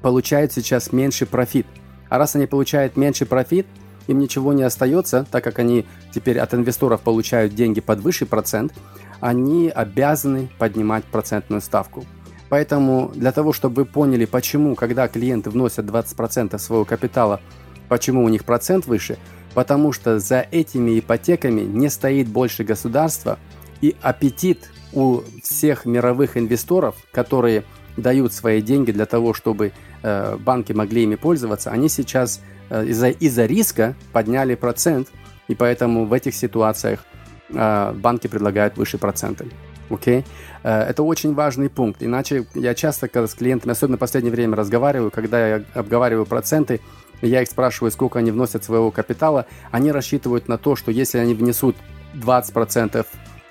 получают 0.02 0.52
сейчас 0.52 0.92
меньше 0.92 1.24
профит. 1.24 1.68
А 2.08 2.18
раз 2.18 2.34
они 2.34 2.46
получают 2.46 2.96
меньше 2.96 3.26
профит, 3.26 3.64
им 4.08 4.18
ничего 4.18 4.52
не 4.52 4.64
остается, 4.64 5.24
так 5.30 5.44
как 5.44 5.60
они 5.60 5.86
теперь 6.12 6.40
от 6.40 6.52
инвесторов 6.52 7.00
получают 7.02 7.54
деньги 7.54 7.80
под 7.80 8.00
высший 8.00 8.26
процент, 8.26 8.74
они 9.20 9.68
обязаны 9.68 10.50
поднимать 10.58 11.04
процентную 11.04 11.60
ставку. 11.60 12.04
Поэтому 12.48 13.12
для 13.14 13.30
того, 13.30 13.52
чтобы 13.52 13.84
вы 13.84 13.84
поняли, 13.84 14.24
почему, 14.24 14.74
когда 14.74 15.06
клиенты 15.06 15.50
вносят 15.50 15.86
20% 15.86 16.58
своего 16.58 16.84
капитала, 16.84 17.40
почему 17.88 18.24
у 18.24 18.28
них 18.28 18.44
процент 18.44 18.86
выше, 18.86 19.16
потому 19.54 19.92
что 19.92 20.18
за 20.18 20.40
этими 20.40 20.98
ипотеками 20.98 21.60
не 21.60 21.88
стоит 21.88 22.26
больше 22.26 22.64
государства, 22.64 23.38
и 23.80 23.94
аппетит 24.02 24.70
у 24.92 25.20
всех 25.42 25.86
мировых 25.86 26.36
инвесторов, 26.36 26.96
которые 27.12 27.64
дают 27.96 28.32
свои 28.32 28.62
деньги 28.62 28.92
для 28.92 29.06
того, 29.06 29.34
чтобы 29.34 29.72
э, 30.02 30.36
банки 30.36 30.72
могли 30.72 31.02
ими 31.02 31.16
пользоваться, 31.16 31.70
они 31.70 31.88
сейчас 31.88 32.40
э, 32.70 32.86
из-за 32.86 33.08
из 33.08 33.38
риска 33.38 33.94
подняли 34.12 34.54
процент, 34.54 35.08
и 35.48 35.54
поэтому 35.54 36.06
в 36.06 36.12
этих 36.12 36.34
ситуациях 36.34 37.04
э, 37.50 37.92
банки 37.94 38.26
предлагают 38.26 38.76
выше 38.76 38.98
проценты. 38.98 39.46
Окей? 39.90 40.20
Okay? 40.20 40.24
Э, 40.62 40.82
это 40.82 41.02
очень 41.02 41.34
важный 41.34 41.68
пункт. 41.68 42.02
Иначе 42.02 42.46
я 42.54 42.74
часто 42.74 43.08
когда 43.08 43.26
с 43.26 43.34
клиентами, 43.34 43.72
особенно 43.72 43.96
в 43.96 44.00
последнее 44.00 44.32
время 44.32 44.56
разговариваю, 44.56 45.10
когда 45.10 45.48
я 45.48 45.62
обговариваю 45.74 46.26
проценты, 46.26 46.80
я 47.22 47.42
их 47.42 47.48
спрашиваю, 47.48 47.90
сколько 47.90 48.18
они 48.18 48.30
вносят 48.30 48.64
своего 48.64 48.90
капитала, 48.90 49.46
они 49.70 49.92
рассчитывают 49.92 50.48
на 50.48 50.56
то, 50.56 50.74
что 50.74 50.90
если 50.90 51.18
они 51.18 51.34
внесут 51.34 51.76
20% 52.14 53.06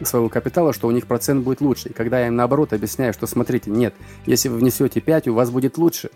своего 0.05 0.29
капитала, 0.29 0.73
что 0.73 0.87
у 0.87 0.91
них 0.91 1.07
процент 1.07 1.43
будет 1.43 1.61
лучше. 1.61 1.89
И 1.89 1.93
когда 1.93 2.19
я 2.19 2.27
им 2.27 2.35
наоборот 2.35 2.73
объясняю, 2.73 3.13
что 3.13 3.27
смотрите, 3.27 3.69
нет, 3.69 3.93
если 4.25 4.49
вы 4.49 4.57
внесете 4.57 5.01
5, 5.01 5.27
у 5.27 5.33
вас 5.33 5.49
будет 5.49 5.77
лучше, 5.77 6.09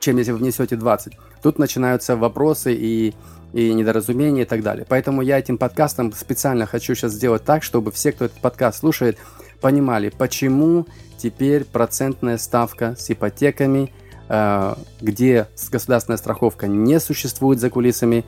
чем 0.00 0.16
если 0.18 0.32
вы 0.32 0.38
внесете 0.38 0.76
20. 0.76 1.14
Тут 1.42 1.58
начинаются 1.58 2.16
вопросы 2.16 2.74
и, 2.74 3.14
и 3.52 3.72
недоразумения 3.72 4.42
и 4.42 4.46
так 4.46 4.62
далее. 4.62 4.86
Поэтому 4.88 5.22
я 5.22 5.38
этим 5.38 5.58
подкастом 5.58 6.12
специально 6.12 6.66
хочу 6.66 6.94
сейчас 6.94 7.12
сделать 7.12 7.44
так, 7.44 7.62
чтобы 7.62 7.90
все, 7.92 8.12
кто 8.12 8.26
этот 8.26 8.40
подкаст 8.40 8.80
слушает, 8.80 9.18
понимали, 9.60 10.10
почему 10.10 10.86
теперь 11.18 11.64
процентная 11.64 12.38
ставка 12.38 12.94
с 12.98 13.10
ипотеками, 13.10 13.92
э, 14.28 14.74
где 15.00 15.48
государственная 15.70 16.18
страховка 16.18 16.66
не 16.66 17.00
существует 17.00 17.58
за 17.58 17.70
кулисами, 17.70 18.24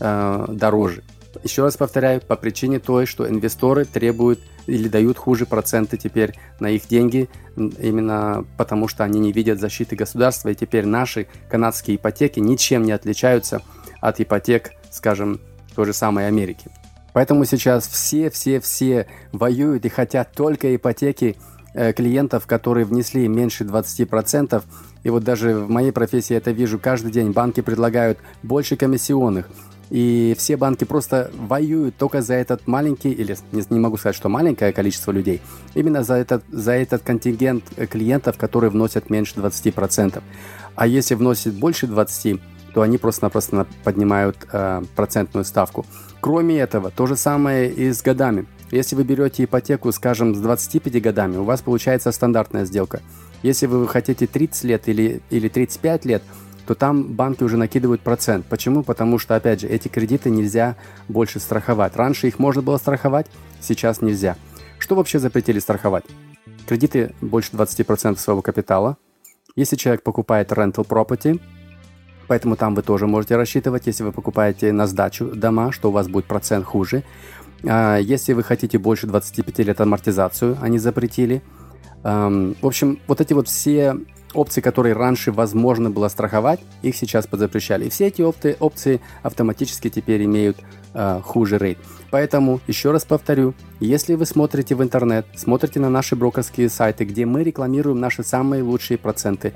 э, 0.00 0.46
дороже. 0.48 1.02
Еще 1.42 1.62
раз 1.62 1.76
повторяю, 1.76 2.20
по 2.20 2.36
причине 2.36 2.78
той, 2.78 3.06
что 3.06 3.28
инвесторы 3.28 3.84
требуют 3.84 4.40
или 4.66 4.88
дают 4.88 5.18
хуже 5.18 5.46
проценты 5.46 5.96
теперь 5.96 6.34
на 6.60 6.70
их 6.70 6.88
деньги, 6.88 7.28
именно 7.56 8.44
потому 8.56 8.88
что 8.88 9.04
они 9.04 9.20
не 9.20 9.32
видят 9.32 9.60
защиты 9.60 9.96
государства, 9.96 10.50
и 10.50 10.54
теперь 10.54 10.84
наши 10.84 11.26
канадские 11.48 11.96
ипотеки 11.96 12.40
ничем 12.40 12.82
не 12.82 12.92
отличаются 12.92 13.62
от 14.00 14.20
ипотек, 14.20 14.72
скажем, 14.90 15.40
той 15.74 15.86
же 15.86 15.92
самой 15.92 16.26
Америки. 16.26 16.70
Поэтому 17.12 17.44
сейчас 17.44 17.88
все-все-все 17.88 19.06
воюют 19.32 19.84
и 19.84 19.88
хотят 19.88 20.32
только 20.32 20.74
ипотеки 20.76 21.36
э, 21.74 21.92
клиентов, 21.92 22.46
которые 22.46 22.84
внесли 22.84 23.26
меньше 23.26 23.64
20%. 23.64 24.62
И 25.04 25.10
вот 25.10 25.24
даже 25.24 25.54
в 25.54 25.70
моей 25.70 25.90
профессии 25.90 26.36
это 26.36 26.50
вижу 26.50 26.78
каждый 26.78 27.10
день. 27.10 27.32
Банки 27.32 27.60
предлагают 27.60 28.18
больше 28.42 28.76
комиссионных. 28.76 29.48
И 29.90 30.34
все 30.38 30.56
банки 30.56 30.84
просто 30.84 31.30
воюют 31.34 31.96
только 31.96 32.20
за 32.20 32.34
этот 32.34 32.66
маленький, 32.66 33.10
или 33.10 33.36
не, 33.52 33.62
не 33.70 33.78
могу 33.78 33.96
сказать, 33.96 34.16
что 34.16 34.28
маленькое 34.28 34.72
количество 34.72 35.12
людей, 35.12 35.40
именно 35.74 36.02
за 36.02 36.14
этот, 36.14 36.44
за 36.50 36.72
этот 36.72 37.02
контингент 37.02 37.64
клиентов, 37.90 38.36
которые 38.36 38.70
вносят 38.70 39.08
меньше 39.10 39.34
20%. 39.36 40.22
А 40.74 40.86
если 40.86 41.14
вносят 41.14 41.54
больше 41.54 41.86
20%, 41.86 42.40
то 42.74 42.82
они 42.82 42.98
просто-напросто 42.98 43.66
поднимают 43.82 44.36
э, 44.52 44.82
процентную 44.94 45.44
ставку. 45.44 45.86
Кроме 46.20 46.58
этого, 46.58 46.90
то 46.90 47.06
же 47.06 47.16
самое 47.16 47.72
и 47.72 47.90
с 47.90 48.02
годами. 48.02 48.46
Если 48.70 48.94
вы 48.94 49.04
берете 49.04 49.44
ипотеку, 49.44 49.90
скажем, 49.92 50.34
с 50.34 50.38
25 50.38 51.02
годами, 51.02 51.38
у 51.38 51.44
вас 51.44 51.62
получается 51.62 52.12
стандартная 52.12 52.66
сделка. 52.66 53.00
Если 53.42 53.64
вы 53.66 53.88
хотите 53.88 54.26
30 54.26 54.64
лет 54.64 54.88
или, 54.88 55.22
или 55.30 55.48
35 55.48 56.04
лет– 56.04 56.22
то 56.68 56.74
там 56.74 57.14
банки 57.14 57.42
уже 57.42 57.56
накидывают 57.56 58.02
процент. 58.02 58.44
Почему? 58.44 58.82
Потому 58.82 59.18
что, 59.18 59.34
опять 59.34 59.62
же, 59.62 59.68
эти 59.68 59.88
кредиты 59.88 60.28
нельзя 60.28 60.76
больше 61.08 61.40
страховать. 61.40 61.96
Раньше 61.96 62.28
их 62.28 62.38
можно 62.38 62.60
было 62.60 62.76
страховать, 62.76 63.26
сейчас 63.58 64.02
нельзя. 64.02 64.36
Что 64.78 64.94
вообще 64.94 65.18
запретили 65.18 65.60
страховать? 65.60 66.04
Кредиты 66.66 67.14
больше 67.22 67.52
20% 67.52 68.18
своего 68.18 68.42
капитала. 68.42 68.98
Если 69.56 69.76
человек 69.76 70.02
покупает 70.02 70.52
rental 70.52 70.86
property, 70.86 71.40
поэтому 72.26 72.54
там 72.54 72.74
вы 72.74 72.82
тоже 72.82 73.06
можете 73.06 73.36
рассчитывать, 73.36 73.86
если 73.86 74.04
вы 74.04 74.12
покупаете 74.12 74.70
на 74.70 74.86
сдачу 74.86 75.24
дома, 75.34 75.72
что 75.72 75.88
у 75.88 75.92
вас 75.92 76.06
будет 76.06 76.26
процент 76.26 76.66
хуже. 76.66 77.02
А, 77.64 77.96
если 77.96 78.34
вы 78.34 78.42
хотите 78.42 78.76
больше 78.76 79.06
25 79.06 79.60
лет 79.60 79.80
амортизацию, 79.80 80.58
они 80.60 80.78
запретили. 80.78 81.40
В 82.02 82.54
общем, 82.62 83.00
вот 83.08 83.22
эти 83.22 83.32
вот 83.32 83.48
все 83.48 83.96
опции, 84.34 84.60
которые 84.60 84.94
раньше 84.94 85.32
возможно 85.32 85.90
было 85.90 86.08
страховать, 86.08 86.60
их 86.82 86.96
сейчас 86.96 87.26
подзапрещали. 87.26 87.86
И 87.86 87.90
все 87.90 88.06
эти 88.06 88.22
опции, 88.22 88.56
опции 88.60 89.00
автоматически 89.22 89.90
теперь 89.90 90.24
имеют 90.24 90.58
э, 90.94 91.20
хуже 91.24 91.58
рейд. 91.58 91.78
Поэтому, 92.10 92.60
еще 92.66 92.90
раз 92.90 93.04
повторю, 93.04 93.54
если 93.80 94.14
вы 94.14 94.26
смотрите 94.26 94.74
в 94.74 94.82
интернет, 94.82 95.26
смотрите 95.36 95.80
на 95.80 95.90
наши 95.90 96.16
брокерские 96.16 96.68
сайты, 96.68 97.04
где 97.04 97.26
мы 97.26 97.42
рекламируем 97.42 98.00
наши 98.00 98.22
самые 98.22 98.62
лучшие 98.62 98.98
проценты, 98.98 99.52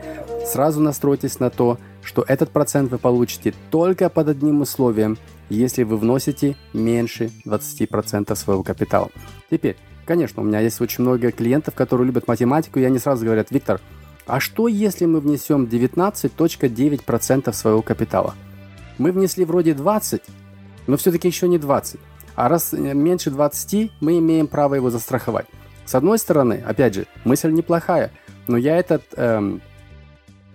сразу 0.46 0.80
настройтесь 0.80 1.40
на 1.40 1.50
то, 1.50 1.78
что 2.02 2.24
этот 2.26 2.50
процент 2.50 2.90
вы 2.90 2.98
получите 2.98 3.54
только 3.70 4.08
под 4.08 4.28
одним 4.28 4.60
условием, 4.60 5.16
если 5.48 5.82
вы 5.82 5.96
вносите 5.96 6.56
меньше 6.72 7.30
20% 7.46 8.34
своего 8.34 8.62
капитала. 8.62 9.10
Теперь, 9.50 9.76
конечно, 10.04 10.42
у 10.42 10.44
меня 10.44 10.60
есть 10.60 10.80
очень 10.80 11.04
много 11.04 11.30
клиентов, 11.30 11.74
которые 11.74 12.06
любят 12.06 12.28
математику, 12.28 12.78
и 12.80 12.84
они 12.84 12.98
сразу 12.98 13.24
говорят, 13.24 13.50
Виктор, 13.50 13.80
а 14.26 14.40
что, 14.40 14.68
если 14.68 15.06
мы 15.06 15.20
внесем 15.20 15.64
19.9% 15.64 17.52
своего 17.52 17.82
капитала? 17.82 18.34
Мы 18.98 19.12
внесли 19.12 19.44
вроде 19.44 19.74
20, 19.74 20.22
но 20.86 20.96
все-таки 20.96 21.28
еще 21.28 21.48
не 21.48 21.58
20. 21.58 22.00
А 22.34 22.48
раз 22.48 22.72
э, 22.72 22.76
меньше 22.76 23.30
20, 23.30 23.92
мы 24.00 24.18
имеем 24.18 24.46
право 24.46 24.74
его 24.74 24.90
застраховать. 24.90 25.46
С 25.84 25.94
одной 25.94 26.18
стороны, 26.18 26.62
опять 26.66 26.94
же, 26.94 27.06
мысль 27.24 27.50
неплохая, 27.50 28.12
но 28.46 28.56
я 28.56 28.76
этот, 28.76 29.02
эм, 29.16 29.60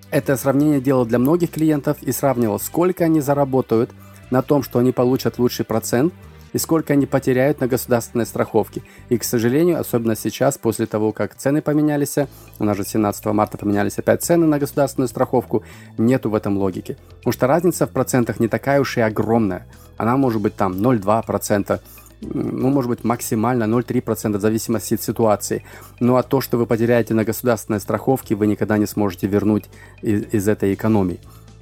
это 0.10 0.38
сравнение 0.38 0.80
делал 0.80 1.06
для 1.06 1.20
многих 1.20 1.52
клиентов 1.52 1.98
и 2.02 2.12
сравнивал, 2.12 2.60
сколько 2.60 3.04
они 3.04 3.20
заработают 3.22 3.92
на 4.32 4.42
том, 4.42 4.64
что 4.64 4.80
они 4.80 4.92
получат 4.92 5.40
лучший 5.40 5.66
процент– 5.66 6.14
и 6.58 6.60
сколько 6.60 6.94
они 6.94 7.06
потеряют 7.06 7.62
на 7.62 7.68
государственной 7.68 8.26
страховке. 8.26 8.82
И, 9.10 9.20
к 9.20 9.24
сожалению, 9.24 9.80
особенно 9.80 10.16
сейчас, 10.16 10.58
после 10.58 10.88
того, 10.88 11.12
как 11.12 11.36
цены 11.36 11.62
поменялись, 11.62 12.18
у 12.58 12.64
нас 12.64 12.76
же 12.76 12.84
17 12.84 13.26
марта 13.28 13.60
поменялись 13.60 14.00
опять 14.00 14.24
цены 14.24 14.48
на 14.48 14.58
государственную 14.58 15.08
страховку, 15.08 15.62
нету 16.00 16.32
в 16.32 16.36
этом 16.36 16.58
логики. 16.58 16.98
Потому 17.18 17.32
что 17.32 17.46
разница 17.46 17.86
в 17.86 17.92
процентах 17.92 18.40
не 18.40 18.48
такая 18.48 18.82
уж 18.82 18.98
и 18.98 19.02
огромная. 19.02 19.68
Она 19.98 20.18
может 20.18 20.42
быть 20.42 20.56
там 20.56 20.74
0,2%, 20.74 21.80
ну, 22.22 22.70
может 22.70 22.90
быть, 22.90 23.04
максимально 23.04 23.66
0,3% 23.66 24.38
в 24.38 24.42
зависимости 24.42 24.96
от 24.96 25.04
ситуации. 25.04 25.64
Ну, 26.00 26.16
а 26.16 26.24
то, 26.24 26.42
что 26.42 26.58
вы 26.58 26.66
потеряете 26.66 27.14
на 27.14 27.24
государственной 27.24 27.80
страховке, 27.80 28.34
вы 28.34 28.48
никогда 28.48 28.80
не 28.80 28.88
сможете 28.88 29.28
вернуть 29.28 29.66
из, 30.02 30.24
из 30.34 30.48
этой 30.48 30.74
экономии. 30.74 31.20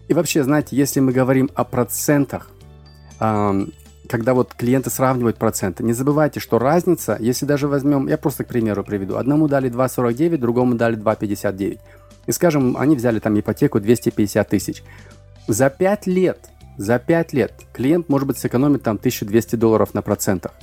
И 0.08 0.14
вообще, 0.14 0.42
знаете, 0.46 0.78
если 0.78 1.02
мы 1.02 1.12
говорим 1.12 1.50
о 1.54 1.66
процентах, 1.66 2.50
когда 4.08 4.34
вот 4.34 4.54
клиенты 4.54 4.90
сравнивают 4.90 5.38
проценты, 5.38 5.84
не 5.84 5.94
забывайте, 5.94 6.40
что 6.40 6.60
разница, 6.60 7.18
если 7.20 7.46
даже 7.46 7.68
возьмем, 7.68 8.08
я 8.08 8.18
просто 8.18 8.44
к 8.44 8.48
примеру 8.48 8.84
приведу, 8.84 9.18
одному 9.18 9.48
дали 9.48 9.70
2,49, 9.70 10.38
другому 10.38 10.76
дали 10.76 10.98
2,59. 10.98 11.80
И 12.28 12.32
скажем, 12.32 12.76
они 12.78 12.96
взяли 12.96 13.20
там 13.20 13.40
ипотеку 13.40 13.80
250 13.80 14.50
тысяч. 14.50 14.84
За 15.48 15.70
5 15.70 16.08
лет, 16.08 16.40
за 16.78 17.00
5 17.00 17.34
лет 17.34 17.54
клиент, 17.74 18.10
может 18.10 18.28
быть, 18.28 18.38
сэкономит 18.38 18.84
там 18.84 18.96
1200 18.96 19.56
долларов 19.56 19.94
на 19.94 20.02
процентах. 20.02 20.54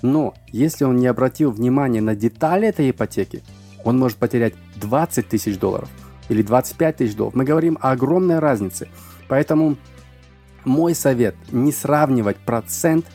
Но 0.00 0.34
если 0.48 0.84
он 0.84 0.96
не 0.96 1.06
обратил 1.06 1.50
внимания 1.52 2.00
на 2.00 2.16
детали 2.16 2.66
этой 2.66 2.90
ипотеки, 2.90 3.42
он 3.84 3.98
может 3.98 4.18
потерять 4.18 4.54
20 4.76 5.28
тысяч 5.28 5.58
долларов 5.58 5.88
или 6.28 6.42
25 6.42 6.96
тысяч 6.96 7.14
долларов. 7.14 7.34
Мы 7.34 7.44
говорим 7.44 7.78
о 7.80 7.92
огромной 7.92 8.38
разнице. 8.38 8.88
Поэтому 9.28 9.76
мой 10.64 10.94
совет– 10.94 11.34
не 11.52 11.72
сравнивать 11.72 12.36
процент, 12.36 13.06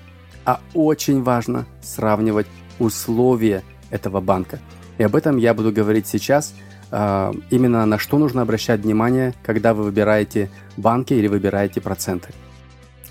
а 0.46 0.62
очень 0.74 1.24
важно 1.24 1.66
сравнивать 1.82 2.48
условия 2.80 3.64
этого 3.90 4.22
банка. 4.22 4.60
И 4.98 5.04
об 5.04 5.16
этом 5.16 5.38
я 5.38 5.54
буду 5.54 5.72
говорить 5.72 6.08
сейчас, 6.08 6.54
а, 6.90 7.34
именно 7.50 7.86
на 7.86 7.98
что 7.98 8.18
нужно 8.18 8.42
обращать 8.42 8.82
внимание, 8.82 9.34
когда 9.44 9.74
вы 9.74 9.84
выбираете 9.84 10.50
банки 10.78 11.14
или 11.14 11.28
выбираете 11.28 11.82
проценты. 11.82 12.30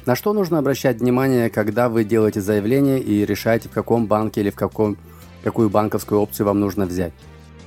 На 0.06 0.14
что 0.14 0.32
нужно 0.32 0.58
обращать 0.58 1.00
внимание, 1.00 1.50
когда 1.50 1.88
вы 1.88 2.04
делаете 2.04 2.40
заявление 2.40 3.00
и 3.00 3.26
решаете, 3.26 3.68
в 3.68 3.72
каком 3.72 4.06
банке 4.06 4.40
или 4.40 4.50
в 4.50 4.54
каком, 4.54 4.96
какую 5.42 5.68
банковскую 5.68 6.20
опцию 6.20 6.46
вам 6.46 6.60
нужно 6.60 6.86
взять. 6.86 7.12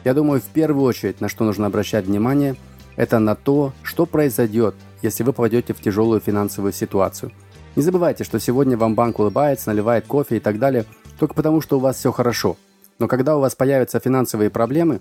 Я 0.05 0.13
думаю, 0.13 0.39
в 0.39 0.45
первую 0.45 0.85
очередь, 0.85 1.19
на 1.19 1.27
что 1.27 1.43
нужно 1.43 1.67
обращать 1.67 2.05
внимание, 2.05 2.55
это 2.95 3.19
на 3.19 3.35
то, 3.35 3.73
что 3.83 4.05
произойдет 4.05 4.75
если 5.01 5.23
вы 5.23 5.33
попадете 5.33 5.73
в 5.73 5.81
тяжелую 5.81 6.19
финансовую 6.19 6.73
ситуацию. 6.73 7.31
Не 7.75 7.83
забывайте, 7.83 8.23
что 8.23 8.39
сегодня 8.39 8.77
вам 8.77 8.95
банк 8.95 9.19
улыбается, 9.19 9.69
наливает 9.69 10.05
кофе 10.05 10.37
и 10.37 10.39
так 10.39 10.59
далее, 10.59 10.85
только 11.19 11.33
потому, 11.33 11.61
что 11.61 11.77
у 11.77 11.79
вас 11.79 11.97
все 11.97 12.11
хорошо. 12.11 12.57
Но 12.97 13.07
когда 13.07 13.37
у 13.37 13.39
вас 13.39 13.55
появятся 13.55 13.99
финансовые 13.99 14.49
проблемы, 14.49 14.99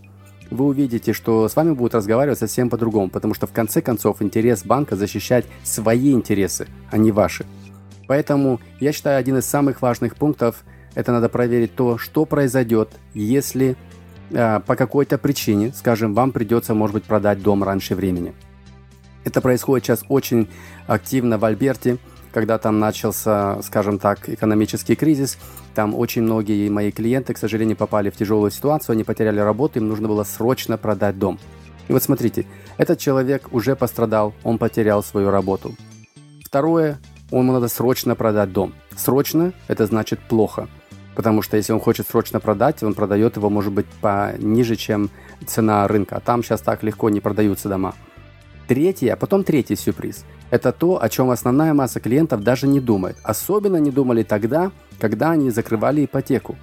вы 0.50 0.67
увидите, 0.67 1.12
что 1.12 1.49
с 1.49 1.57
вами 1.57 1.73
будут 1.73 1.95
разговаривать 1.95 2.38
совсем 2.38 2.71
по-другому, 2.71 3.11
потому 3.11 3.35
что 3.35 3.47
в 3.47 3.52
конце 3.52 3.83
концов 3.83 4.23
интерес 4.23 4.64
банка 4.64 4.97
защищать 4.97 5.45
свои 5.62 6.12
интересы, 6.12 6.69
а 6.90 6.99
не 6.99 7.12
ваши. 7.12 7.45
Поэтому 8.07 8.61
я 8.81 8.93
считаю, 8.93 9.19
один 9.19 9.38
из 9.38 9.45
самых 9.45 9.83
важных 9.83 10.17
пунктов– 10.17 10.64
это 10.95 11.12
надо 11.12 11.28
проверить 11.28 11.75
то, 11.75 11.99
что 11.99 12.25
произойдет, 12.25 12.88
если 13.12 13.76
э, 14.31 14.61
по 14.61 14.75
какой-то 14.75 15.19
причине, 15.19 15.73
скажем, 15.75 16.14
вам 16.14 16.33
придется, 16.33 16.73
может 16.75 16.95
быть, 16.95 17.05
продать 17.05 17.43
дом 17.43 17.62
раньше 17.62 17.95
времени– 17.95 18.35
это 19.28 19.40
происходит 19.40 19.85
сейчас 19.85 20.04
очень 20.08 20.49
активно 20.87 21.38
в 21.38 21.44
Альберте, 21.44 21.99
когда 22.32 22.58
там 22.58 22.78
начался, 22.78 23.61
скажем 23.62 23.99
так, 23.99 24.28
экономический 24.28 24.97
кризис. 24.97 25.38
Там 25.75 25.94
очень 25.94 26.23
многие 26.23 26.68
мои 26.68 26.90
клиенты, 26.90 27.35
к 27.35 27.38
сожалению, 27.38 27.76
попали 27.76 28.11
в 28.11 28.16
тяжелую 28.16 28.50
ситуацию, 28.50 28.94
они 28.94 29.04
потеряли 29.04 29.40
работу, 29.40 29.78
им 29.78 29.88
нужно 29.88 30.08
было 30.08 30.25
срочно 30.25 30.76
продать 30.76 31.18
дом. 31.18 31.38
И 31.88 31.92
вот 31.92 32.02
смотрите, 32.02 32.47
этот 32.76 32.99
человек 32.99 33.49
уже 33.52 33.76
пострадал, 33.76 34.35
он 34.42 34.58
потерял 34.58 35.02
свою 35.02 35.30
работу. 35.30 35.75
Второе, 36.44 36.99
ему 37.30 37.52
надо 37.52 37.68
срочно 37.68 38.14
продать 38.14 38.52
дом. 38.52 38.75
Срочно– 38.97 39.52
это 39.68 39.87
значит 39.87 40.18
плохо. 40.20 40.68
Потому 41.14 41.42
что 41.42 41.56
если 41.56 41.73
он 41.73 41.80
хочет 41.80 42.06
срочно 42.08 42.40
продать, 42.40 42.82
он 42.82 42.94
продает 42.94 43.37
его, 43.37 43.50
может 43.50 43.73
быть, 43.73 43.87
по 44.00 44.32
ниже, 44.38 44.76
чем 44.76 45.11
цена 45.47 45.87
рынка. 45.88 46.16
А 46.16 46.20
там 46.20 46.44
сейчас 46.44 46.61
так 46.61 46.82
легко 46.82 47.11
не 47.11 47.20
продаются 47.20 47.68
дома. 47.68 47.94
Третий, 48.69 49.09
а 49.09 49.17
потом 49.17 49.45
третий 49.45 49.77
сюрприз. 49.77 50.27
Это 50.51 50.73
то, 50.73 51.03
о 51.03 51.09
чем 51.09 51.31
основная 51.31 51.73
масса 51.73 52.01
клиентов 52.01 52.43
даже 52.43 52.67
не 52.67 52.81
думает. 52.81 53.17
Особенно 53.23 53.79
не 53.79 53.91
думали 53.91 54.23
тогда, 54.23 54.71
когда 55.01 55.31
они 55.31 55.51
закрывали 55.51 56.05
ипотеку. 56.05 56.57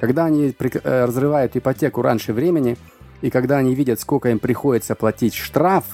Когда 0.00 0.24
они 0.24 0.54
э, 0.58 1.04
разрывают 1.04 1.54
ипотеку 1.54 2.00
раньше 2.00 2.32
времени, 2.32 2.78
и 3.20 3.28
когда 3.28 3.58
они 3.58 3.74
видят, 3.74 4.00
сколько 4.00 4.30
им 4.30 4.38
приходится 4.38 4.94
платить 4.94 5.34
штраф, 5.34 5.84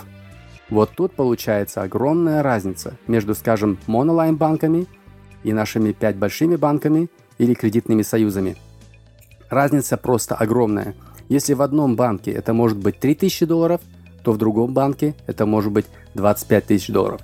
вот 0.70 0.90
тут 0.96 1.14
получается 1.14 1.82
огромная 1.82 2.42
разница 2.44 2.96
между, 3.08 3.34
скажем, 3.34 3.78
монолайн-банками 3.88 4.86
и 5.42 5.52
нашими 5.52 5.90
пять 5.90 6.16
большими 6.16 6.54
банками 6.54 7.10
или 7.38 7.54
кредитными 7.54 8.02
союзами. 8.02 8.56
Разница 9.50 9.96
просто 9.96 10.36
огромная. 10.36 10.94
Если 11.28 11.54
в 11.54 11.62
одном 11.62 11.96
банке 11.96 12.30
это 12.30 12.54
может 12.54 12.78
быть 12.78 13.00
3000 13.00 13.44
долларов, 13.44 13.80
то 14.22 14.32
в 14.32 14.38
другом 14.38 14.72
банке 14.72 15.14
это 15.26 15.46
может 15.46 15.72
быть 15.72 15.86
25 16.14 16.66
тысяч 16.66 16.88
долларов. 16.88 17.20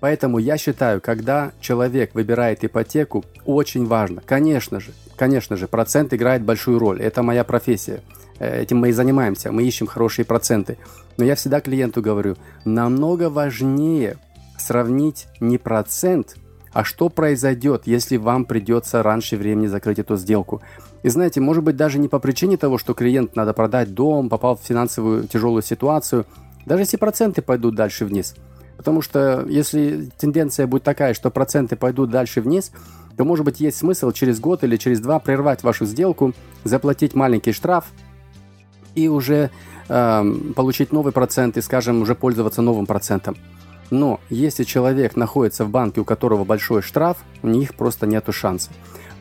Поэтому 0.00 0.38
я 0.38 0.58
считаю, 0.58 1.00
когда 1.00 1.52
человек 1.60 2.14
выбирает 2.14 2.64
ипотеку, 2.64 3.24
очень 3.44 3.86
важно, 3.86 4.20
конечно 4.24 4.80
же, 4.80 4.92
конечно 5.16 5.56
же, 5.56 5.68
процент 5.68 6.12
играет 6.12 6.42
большую 6.42 6.80
роль. 6.80 7.00
Это 7.00 7.22
моя 7.22 7.44
профессия. 7.44 8.00
Э, 8.40 8.62
этим 8.62 8.78
мы 8.78 8.88
и 8.88 8.92
занимаемся. 8.92 9.52
Мы 9.52 9.62
ищем 9.62 9.86
хорошие 9.86 10.24
проценты. 10.24 10.78
Но 11.16 11.24
я 11.24 11.36
всегда 11.36 11.60
клиенту 11.60 12.02
говорю, 12.02 12.36
намного 12.64 13.30
важнее 13.30 14.16
сравнить 14.58 15.28
не 15.38 15.58
процент, 15.58 16.36
а 16.72 16.82
что 16.82 17.08
произойдет, 17.08 17.82
если 17.84 18.16
вам 18.16 18.44
придется 18.44 19.02
раньше 19.02 19.36
времени 19.36 19.68
закрыть 19.68 20.00
эту 20.00 20.16
сделку. 20.16 20.62
И 21.02 21.08
знаете, 21.08 21.40
может 21.40 21.64
быть 21.64 21.76
даже 21.76 21.98
не 21.98 22.08
по 22.08 22.18
причине 22.18 22.56
того, 22.56 22.78
что 22.78 22.94
клиент 22.94 23.34
надо 23.36 23.52
продать 23.52 23.92
дом, 23.92 24.28
попал 24.28 24.56
в 24.56 24.60
финансовую 24.60 25.26
тяжелую 25.26 25.62
ситуацию, 25.62 26.26
даже 26.64 26.82
если 26.82 26.96
проценты 26.96 27.42
пойдут 27.42 27.74
дальше 27.74 28.04
вниз. 28.04 28.34
Потому 28.76 29.02
что 29.02 29.44
если 29.48 30.10
тенденция 30.16 30.66
будет 30.66 30.82
такая, 30.82 31.14
что 31.14 31.30
проценты 31.30 31.76
пойдут 31.76 32.10
дальше 32.10 32.40
вниз, 32.40 32.72
то, 33.16 33.24
может 33.24 33.44
быть, 33.44 33.60
есть 33.60 33.76
смысл 33.76 34.10
через 34.12 34.40
год 34.40 34.64
или 34.64 34.76
через 34.76 35.00
два 35.00 35.18
прервать 35.18 35.62
вашу 35.62 35.84
сделку, 35.84 36.32
заплатить 36.64 37.14
маленький 37.14 37.52
штраф 37.52 37.86
и 38.94 39.08
уже 39.08 39.50
э, 39.88 40.34
получить 40.56 40.92
новый 40.92 41.12
процент 41.12 41.56
и, 41.56 41.62
скажем, 41.62 42.02
уже 42.02 42.14
пользоваться 42.14 42.62
новым 42.62 42.86
процентом. 42.86 43.36
Но 43.90 44.20
если 44.30 44.64
человек 44.64 45.16
находится 45.16 45.64
в 45.66 45.70
банке, 45.70 46.00
у 46.00 46.04
которого 46.04 46.44
большой 46.44 46.80
штраф, 46.80 47.18
у 47.42 47.48
них 47.48 47.74
просто 47.74 48.06
нету 48.06 48.32
шанса. 48.32 48.70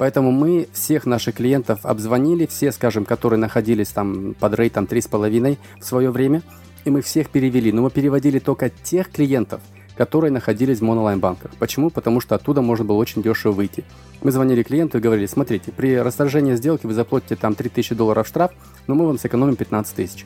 Поэтому 0.02 0.32
мы 0.32 0.68
всех 0.74 1.06
наших 1.06 1.36
клиентов 1.36 1.86
обзвонили, 1.86 2.48
все, 2.48 2.72
скажем, 2.72 3.06
которые 3.06 3.38
находились 3.38 3.90
там 3.90 4.34
под 4.34 4.56
рейтом 4.56 4.86
3,5 4.86 5.60
в 5.80 5.86
свое 5.86 6.10
время, 6.10 6.42
и 6.86 6.90
мы 6.90 7.04
всех 7.04 7.30
перевели. 7.30 7.72
Но 7.72 7.84
мы 7.84 7.92
переводили 7.92 8.40
только 8.40 8.72
тех 8.72 9.12
клиентов– 9.12 9.62
которые 9.96 10.32
находились 10.32 10.80
в 10.80 10.84
монолайн-банках. 10.84 11.52
Почему? 11.60 11.92
Потому 11.92 12.22
что 12.22 12.34
оттуда 12.34 12.64
можно 12.64 12.84
было 12.84 12.98
очень 12.98 13.22
дешево 13.22 13.52
выйти. 13.52 13.84
Мы 14.24 14.32
звонили 14.32 14.64
клиенту 14.64 14.98
и 14.98 15.02
говорили, 15.02 15.28
смотрите, 15.28 15.72
при 15.72 15.96
расторжении 15.96 16.56
сделки 16.56 16.88
вы 16.88 16.94
заплатите 16.94 17.36
там 17.36 17.54
3000 17.54 17.94
долларов 17.94 18.26
штраф, 18.26 18.52
но 18.88 18.96
мы 18.96 19.06
вам 19.06 19.20
сэкономим 19.20 19.56
15 19.56 19.96
тысяч. 19.96 20.26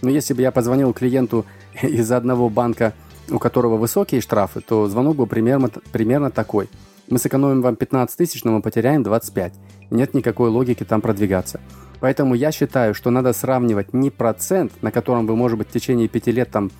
Но 0.00 0.10
если 0.10 0.34
бы 0.34 0.42
я 0.42 0.50
позвонил 0.50 0.92
клиенту 0.92 1.46
из 1.82 2.10
одного 2.10 2.48
банка, 2.48 2.94
у 3.30 3.38
которого 3.38 3.76
высокие 3.76 4.20
штрафы, 4.20 4.60
то 4.60 4.88
звонок 4.88 5.14
был 5.14 5.26
примерно, 5.26 5.68
примерно 5.92 6.32
такой. 6.32 6.68
Мы 7.12 7.18
сэкономим 7.18 7.60
вам 7.60 7.76
15 7.76 8.16
тысяч, 8.16 8.42
но 8.42 8.52
мы 8.52 8.62
потеряем 8.62 9.02
25. 9.02 9.52
Нет 9.90 10.14
никакой 10.14 10.48
логики 10.48 10.82
там 10.82 11.02
продвигаться. 11.02 11.60
Поэтому 12.00 12.34
я 12.34 12.50
считаю, 12.52 12.94
что 12.94 13.10
надо 13.10 13.34
сравнивать 13.34 13.92
не 13.92 14.10
процент, 14.10 14.72
на 14.82 14.90
котором 14.90 15.26
вы, 15.26 15.36
может 15.36 15.58
быть, 15.58 15.68
в 15.68 15.72
течение 15.72 16.08
5 16.08 16.26
лет 16.28 16.50
там 16.50 16.70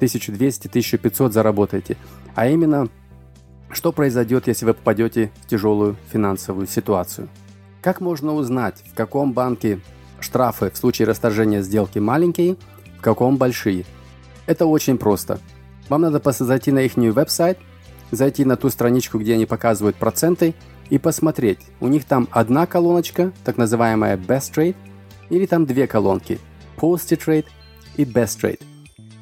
1200-1500 0.00 1.30
заработаете, 1.30 1.96
а 2.34 2.48
именно, 2.48 2.88
что 3.70 3.92
произойдет, 3.92 4.48
если 4.48 4.64
вы 4.64 4.74
попадете 4.74 5.30
в 5.42 5.46
тяжелую 5.46 5.94
финансовую 6.10 6.66
ситуацию. 6.66 7.28
Как 7.80 8.00
можно 8.00 8.34
узнать, 8.34 8.82
в 8.84 8.96
каком 8.96 9.32
банке 9.32 9.78
штрафы 10.18 10.72
в 10.72 10.76
случае 10.76 11.06
расторжения 11.06 11.62
сделки 11.62 12.00
маленькие, 12.00 12.56
в 12.98 13.00
каком 13.00 13.36
большие? 13.36 13.84
Это 14.46 14.66
очень 14.66 14.98
просто. 14.98 15.38
Вам 15.88 16.00
надо 16.00 16.20
зайти 16.32 16.72
на 16.72 16.80
их 16.80 16.96
веб-сайт, 16.96 17.58
зайти 18.10 18.44
на 18.44 18.56
ту 18.56 18.70
страничку, 18.70 19.18
где 19.18 19.34
они 19.34 19.46
показывают 19.46 19.96
проценты, 19.96 20.54
и 20.90 20.98
посмотреть. 20.98 21.60
У 21.80 21.88
них 21.88 22.04
там 22.04 22.28
одна 22.30 22.66
колоночка, 22.66 23.32
так 23.44 23.58
называемая 23.58 24.16
Best 24.16 24.54
Rate, 24.54 24.76
или 25.28 25.44
там 25.44 25.66
две 25.66 25.86
колонки 25.86 26.38
Posted 26.76 27.20
Rate 27.26 27.46
и 27.96 28.04
Best 28.04 28.40
Rate. 28.42 28.62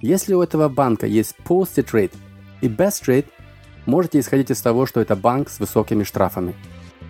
Если 0.03 0.35
у 0.35 0.43
этого 0.43 0.69
банка 0.69 1.07
есть 1.07 1.35
posted 1.45 1.91
rate 1.91 2.13
и 2.61 2.69
best 2.69 3.07
rate, 3.07 3.27
можете 3.87 4.21
исходить 4.21 4.51
из 4.51 4.61
того, 4.61 4.87
что 4.87 5.01
это 5.01 5.17
банк 5.17 5.49
с 5.49 5.59
высокими 5.59 6.05
штрафами. 6.05 6.55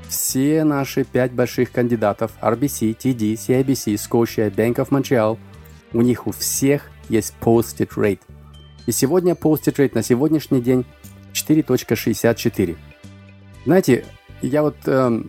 Все 0.08 0.62
наши 0.62 1.04
пять 1.04 1.32
больших 1.32 1.72
кандидатов 1.72 2.32
RBC, 2.40 2.96
TD, 2.96 3.34
CIBC, 3.34 3.94
Scotia, 3.94 4.54
Bank 4.54 4.76
of 4.76 4.90
Montreal, 4.90 5.36
у 5.92 6.00
них 6.00 6.28
у 6.28 6.30
всех 6.30 6.90
есть 7.08 7.34
posted 7.40 7.88
rate. 7.96 8.20
И 8.86 8.92
сегодня 8.92 9.34
posted 9.34 9.74
rate 9.74 9.92
на 9.94 10.02
сегодняшний 10.02 10.60
день 10.60 10.84
4.64. 11.36 12.76
Знаете, 13.64 14.04
я 14.42 14.62
вот 14.62 14.76
э, 14.86 15.22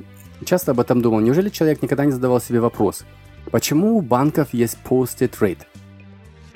часто 0.45 0.71
об 0.71 0.79
этом 0.79 1.01
думал. 1.01 1.19
Неужели 1.19 1.49
человек 1.49 1.81
никогда 1.81 2.05
не 2.05 2.11
задавал 2.11 2.39
себе 2.39 2.59
вопрос, 2.59 3.03
почему 3.51 3.97
у 3.97 4.01
банков 4.01 4.53
есть 4.53 4.77
posted 4.87 5.31
rate? 5.39 5.65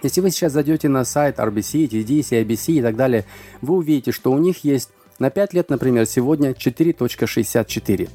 Если 0.03 0.21
вы 0.21 0.31
сейчас 0.31 0.53
зайдете 0.53 0.89
на 0.89 1.05
сайт 1.05 1.37
RBC, 1.37 1.87
TD, 1.89 2.19
CIBC 2.21 2.73
и 2.73 2.81
так 2.81 2.95
далее, 2.95 3.25
вы 3.61 3.75
увидите, 3.75 4.11
что 4.11 4.31
у 4.31 4.37
них 4.39 4.63
есть 4.63 4.89
на 5.19 5.29
5 5.29 5.53
лет, 5.53 5.69
например, 5.69 6.07
сегодня 6.07 6.51
4.64. 6.51 8.09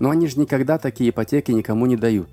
Но 0.00 0.10
они 0.10 0.26
же 0.26 0.40
никогда 0.40 0.78
такие 0.78 1.10
ипотеки 1.10 1.52
никому 1.52 1.86
не 1.86 1.96
дают. 1.96 2.28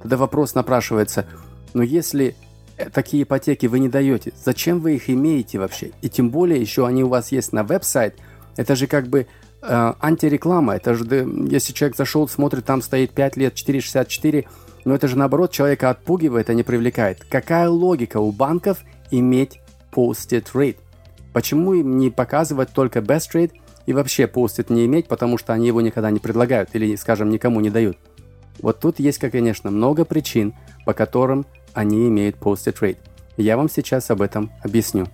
Тогда 0.00 0.16
вопрос 0.16 0.54
напрашивается, 0.54 1.26
но 1.74 1.82
если 1.82 2.28
э, 2.28 2.49
такие 2.92 3.24
ипотеки 3.24 3.66
вы 3.66 3.78
не 3.78 3.88
даете, 3.88 4.32
зачем 4.44 4.80
вы 4.80 4.96
их 4.96 5.10
имеете 5.10 5.58
вообще? 5.58 5.92
И 6.02 6.08
тем 6.08 6.30
более 6.30 6.60
еще 6.60 6.86
они 6.86 7.04
у 7.04 7.08
вас 7.08 7.32
есть 7.32 7.52
на 7.52 7.62
веб-сайт, 7.62 8.16
это 8.56 8.76
же 8.76 8.86
как 8.86 9.08
бы 9.08 9.26
э, 9.62 9.92
антиреклама, 10.00 10.76
это 10.76 10.94
же, 10.94 11.04
если 11.50 11.72
человек 11.72 11.96
зашел, 11.96 12.28
смотрит, 12.28 12.64
там 12.64 12.82
стоит 12.82 13.12
5 13.12 13.36
лет 13.36 13.54
4,64, 13.54 14.46
но 14.84 14.94
это 14.94 15.08
же 15.08 15.16
наоборот 15.16 15.50
человека 15.50 15.90
отпугивает, 15.90 16.50
а 16.50 16.54
не 16.54 16.62
привлекает. 16.62 17.24
Какая 17.28 17.68
логика 17.68 18.18
у 18.18 18.32
банков 18.32 18.78
иметь 19.10 19.60
posted 19.92 20.46
rate? 20.54 20.78
Почему 21.32 21.74
им 21.74 21.98
не 21.98 22.10
показывать 22.10 22.70
только 22.72 23.00
best 23.00 23.34
rate 23.34 23.52
и 23.86 23.92
вообще 23.92 24.24
posted 24.24 24.72
не 24.72 24.86
иметь, 24.86 25.06
потому 25.06 25.38
что 25.38 25.52
они 25.52 25.66
его 25.66 25.80
никогда 25.80 26.10
не 26.10 26.18
предлагают 26.18 26.70
или, 26.74 26.96
скажем, 26.96 27.30
никому 27.30 27.60
не 27.60 27.70
дают? 27.70 27.98
Вот 28.60 28.80
тут 28.80 28.98
есть, 28.98 29.18
конечно, 29.18 29.70
много 29.70 30.04
причин, 30.04 30.54
по 30.84 30.92
которым 30.92 31.46
они 31.72 32.08
имеют 32.08 32.36
posted 32.36 32.78
rate. 32.80 32.98
Я 33.36 33.56
вам 33.56 33.68
сейчас 33.68 34.10
об 34.10 34.22
этом 34.22 34.50
объясню. 34.62 35.06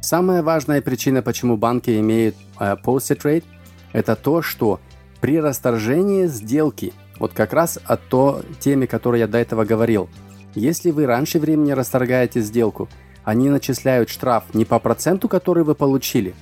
Самая 0.00 0.42
важная 0.42 0.80
причина, 0.80 1.22
почему 1.22 1.56
банки 1.56 1.98
имеют 2.00 2.36
э, 2.58 2.76
posted 2.84 3.20
rate, 3.22 3.44
это 3.92 4.16
то, 4.16 4.42
что 4.42 4.80
при 5.20 5.40
расторжении 5.40 6.26
сделки– 6.26 6.92
вот 7.18 7.32
как 7.32 7.52
раз 7.52 7.78
о 7.84 7.96
то 7.96 8.42
теме, 8.60 8.86
которой 8.86 9.20
я 9.20 9.26
до 9.26 9.38
этого 9.38 9.64
говорил. 9.64 10.08
Если 10.54 10.90
вы 10.90 11.06
раньше 11.06 11.38
времени 11.38 11.72
расторгаете 11.72 12.40
сделку, 12.40 12.88
они 13.24 13.50
начисляют 13.50 14.08
штраф 14.08 14.44
не 14.54 14.64
по 14.64 14.78
проценту, 14.78 15.28
который 15.28 15.64
вы 15.64 15.74
получили, 15.74 16.34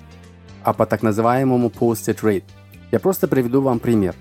а 0.62 0.72
по 0.72 0.86
так 0.86 1.02
называемому 1.02 1.68
posted 1.68 2.20
rate. 2.22 2.44
Я 2.92 3.00
просто 3.00 3.26
приведу 3.26 3.60
вам 3.60 3.78
пример. 3.78 4.14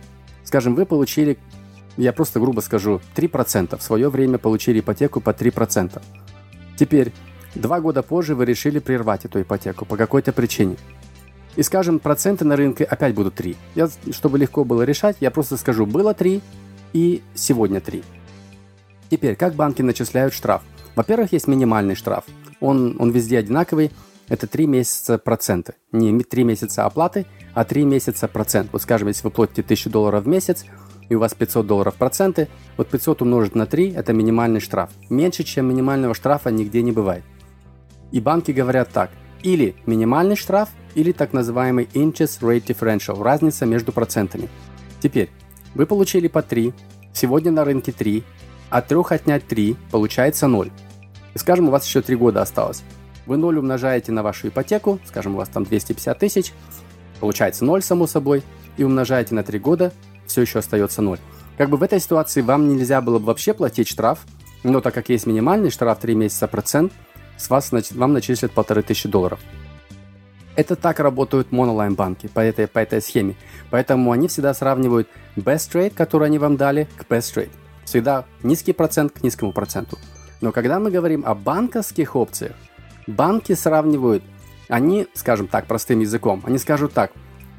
Скажем, 0.44 0.76
вы 0.76 0.86
получили, 0.86 1.38
я 1.98 2.14
просто 2.14 2.40
грубо 2.40 2.62
скажу, 2.62 3.02
3%. 3.16 3.78
В 3.78 3.82
свое 3.82 4.10
время 4.10 4.38
получили 4.38 4.80
ипотеку 4.80 5.22
по 5.22 5.30
3%. 5.30 6.02
Теперь, 6.78 7.14
два 7.56 7.80
года 7.80 8.04
позже 8.04 8.36
вы 8.36 8.46
решили 8.46 8.80
прервать 8.80 9.26
эту 9.26 9.42
ипотеку 9.42 9.86
по 9.86 9.98
какой-то 9.98 10.34
причине. 10.34 10.78
И 11.56 11.64
скажем, 11.64 12.00
проценты 12.00 12.44
на 12.44 12.56
рынке 12.56 12.84
опять 12.84 13.14
будут 13.14 13.36
3. 13.36 13.56
Я, 13.76 13.90
чтобы 14.12 14.38
легко 14.38 14.66
было 14.66 14.82
решать, 14.82 15.18
я 15.22 15.32
просто 15.32 15.56
скажу, 15.58 15.86
было 15.86 16.14
3 16.14 16.42
и 16.94 17.22
сегодня 17.34 17.80
3. 17.80 18.04
Теперь, 19.10 19.36
как 19.36 19.56
банки 19.56 19.82
начисляют 19.82 20.34
штраф? 20.34 20.64
Во-первых, 20.96 21.32
есть 21.34 21.48
минимальный 21.48 21.96
штраф. 21.96 22.26
Он, 22.60 22.96
он 23.00 23.12
везде 23.12 23.38
одинаковый. 23.38 23.92
Это 24.28 24.48
3 24.48 24.66
месяца 24.66 25.18
проценты. 25.18 25.76
Не 25.92 26.24
3 26.24 26.44
месяца 26.44 26.86
оплаты, 26.86 27.26
а 27.54 27.64
3 27.64 27.86
месяца 27.86 28.28
процент. 28.28 28.70
Вот 28.74 28.82
скажем, 28.82 29.08
если 29.08 29.24
вы 29.24 29.32
платите 29.32 29.62
1000 29.62 29.90
долларов 29.90 30.24
в 30.24 30.28
месяц, 30.28 30.66
и 31.10 31.16
у 31.16 31.20
вас 31.20 31.34
500 31.34 31.68
долларов 31.68 31.96
проценты, 31.96 32.48
вот 32.78 32.90
500 32.90 33.22
умножить 33.22 33.56
на 33.56 33.66
3– 33.66 33.94
это 33.96 34.14
минимальный 34.14 34.60
штраф. 34.60 34.90
Меньше, 35.10 35.44
чем 35.44 35.68
минимального 35.68 36.14
штрафа 36.14 36.50
нигде 36.50 36.82
не 36.82 36.92
бывает. 36.92 37.24
И 38.12 38.20
банки 38.20 38.52
говорят 38.52 38.90
так– 38.90 39.12
или 39.46 39.76
минимальный 39.86 40.36
штраф, 40.36 40.70
или 40.96 41.12
так 41.12 41.32
называемый 41.32 41.88
interest 41.94 42.42
rate 42.42 42.66
differential, 42.66 43.22
разница 43.22 43.68
между 43.68 43.92
процентами. 43.92 44.50
Теперь, 45.00 45.30
Вы 45.76 45.86
получили 45.86 46.30
по 46.30 46.42
3, 46.42 46.74
сегодня 47.14 47.52
на 47.52 47.66
рынке 47.66 47.92
3, 47.92 48.24
от 48.70 48.88
3 48.88 48.98
отнять 49.10 49.46
3, 49.46 49.76
получается 49.92 50.48
0. 50.48 50.72
И 51.34 51.38
скажем, 51.38 51.68
у 51.68 51.72
вас 51.72 51.86
еще 51.86 52.02
3 52.02 52.16
года 52.16 52.42
осталось. 52.42 52.82
Вы 53.26 53.36
0 53.36 53.60
умножаете 53.60 54.14
на 54.14 54.24
вашу 54.24 54.48
ипотеку, 54.48 55.00
скажем, 55.06 55.36
у 55.36 55.38
вас 55.38 55.50
там 55.50 55.66
250 55.66 56.18
тысяч, 56.18 56.54
получается 57.20 57.66
0 57.66 57.84
само 57.84 58.08
собой, 58.08 58.42
и 58.78 58.84
умножаете 58.84 59.36
на 59.36 59.44
3 59.44 59.60
года, 59.60 59.94
все 60.36 60.42
еще 60.42 60.60
остается 60.60 61.02
0. 61.02 61.18
Как 61.58 61.70
бы 61.70 61.78
в 61.78 61.84
этой 61.84 62.02
ситуации 62.02 62.42
вам 62.42 62.68
нельзя 62.68 63.00
было 63.00 63.20
бы 63.20 63.28
вообще 63.28 63.54
платить 63.54 63.88
штраф, 63.88 64.20
но 64.64 64.82
так 64.82 64.94
как 64.94 65.08
есть 65.08 65.26
минимальный 65.26 65.70
штраф 65.70 66.00
3 66.00 66.14
месяца 66.14 66.50
процент, 66.50 66.92
с 67.38 67.50
вас 67.50 67.72
вам 67.92 68.12
начислят 68.12 68.52
полторы 68.52 68.82
тысячи 68.82 69.08
долларов. 69.08 69.40
Это 70.58 70.76
так 70.76 71.00
работают 71.00 71.54
монолайн-банки 71.54 72.28
по 72.28 72.42
этой, 72.42 72.68
по 72.68 72.80
этой 72.80 73.02
схеме. 73.02 73.36
Поэтому 73.70 74.12
они 74.12 74.28
всегда 74.28 74.54
сравнивают 74.54 75.08
best 75.38 75.72
rate, 75.72 75.94
который 75.96 76.28
они 76.28 76.38
вам 76.38 76.58
дали, 76.58 76.90
к 76.98 77.04
best 77.10 77.34
rate. 77.38 77.52
Всегда 77.86 78.26
низкий 78.44 78.74
процент 78.74 79.14
к 79.14 79.24
низкому 79.24 79.54
проценту. 79.54 79.98
Но 80.42 80.52
когда 80.52 80.82
мы 80.82 80.92
говорим 80.92 81.24
о 81.26 81.34
банковских 81.34 82.18
опциях, 82.18 82.56
банки 83.08 83.54
сравнивают, 83.54 84.24
они, 84.68 85.08
скажем 85.14 85.48
так, 85.48 85.66
простым 85.66 86.02
языком, 86.02 86.44
они 86.46 86.58
скажут 86.58 86.92
так, 86.92 87.14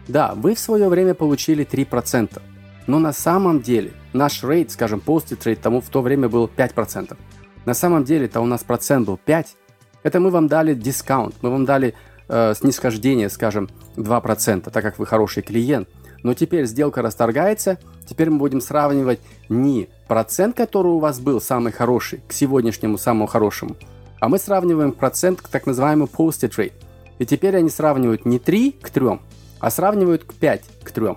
да, 0.09 0.35
вы 0.35 0.55
в 0.55 0.59
свое 0.59 0.91
время 0.91 1.15
получили 1.15 1.67
3%, 1.67 2.43
но 2.87 2.99
на 2.99 3.13
самом 3.13 3.61
деле 3.61 3.93
наш 4.13 4.43
рейд, 4.43 4.71
скажем, 4.71 5.03
posted 5.05 5.39
rate 5.45 5.61
тому 5.61 5.81
в 5.81 5.89
то 5.89 6.03
время 6.03 6.29
был 6.29 6.51
5%. 6.55 7.17
На 7.65 7.75
самом 7.75 8.05
деле-то 8.05 8.41
у 8.41 8.47
нас 8.47 8.63
процент 8.63 9.07
был 9.07 9.19
5. 9.19 9.57
Это 10.03 10.21
мы 10.21 10.31
вам 10.31 10.47
дали 10.47 10.75
дискаунт, 10.75 11.35
мы 11.43 11.51
вам 11.51 11.65
дали 11.65 11.95
э, 12.29 12.55
снисхождение, 12.55 13.29
скажем, 13.29 13.69
2%, 13.97 14.71
так 14.71 14.83
как 14.85 14.99
вы 14.99 15.07
хороший 15.07 15.43
клиент. 15.43 15.89
Но 16.23 16.35
теперь 16.35 16.67
сделка 16.67 17.03
расторгается, 17.03 17.79
теперь 18.07 18.31
мы 18.31 18.39
будем 18.39 18.61
сравнивать 18.61 19.21
не 19.49 19.89
процент, 20.09 20.57
который 20.57 20.93
у 20.93 20.99
вас 20.99 21.21
был 21.21 21.41
самый 21.41 21.73
хороший, 21.73 22.21
к 22.27 22.33
сегодняшнему 22.33 22.99
самому 22.99 23.27
хорошему, 23.27 23.77
а 24.21 24.29
мы 24.29 24.39
сравниваем 24.39 24.93
процент 24.93 25.43
к 25.43 25.49
так 25.49 25.67
называемому 25.67 26.09
posted 26.09 26.51
rate. 26.57 26.73
И 27.19 27.27
теперь 27.27 27.57
они 27.57 27.71
сравнивают 27.71 28.25
не 28.25 28.39
3 28.39 28.73
к 28.73 28.91
3, 28.91 29.19
а 29.59 29.71
сравнивают 29.71 30.25
к 30.25 30.35
5 30.35 30.63
к 30.85 30.91
3. 30.91 31.17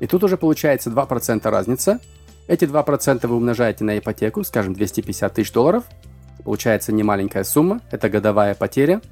И 0.00 0.06
тут 0.06 0.24
уже 0.24 0.36
получается 0.36 0.90
2% 0.90 1.48
разница. 1.48 2.00
Эти 2.46 2.64
2% 2.64 3.26
вы 3.26 3.36
умножаете 3.36 3.84
на 3.84 3.98
ипотеку, 3.98 4.44
скажем, 4.44 4.74
250 4.74 5.34
тысяч 5.34 5.52
долларов. 5.52 5.84
Получается 6.44 6.92
немаленькая 6.92 7.44
сумма, 7.44 7.80
это 7.90 8.08
годовая 8.08 8.54
потеря– 8.54 9.00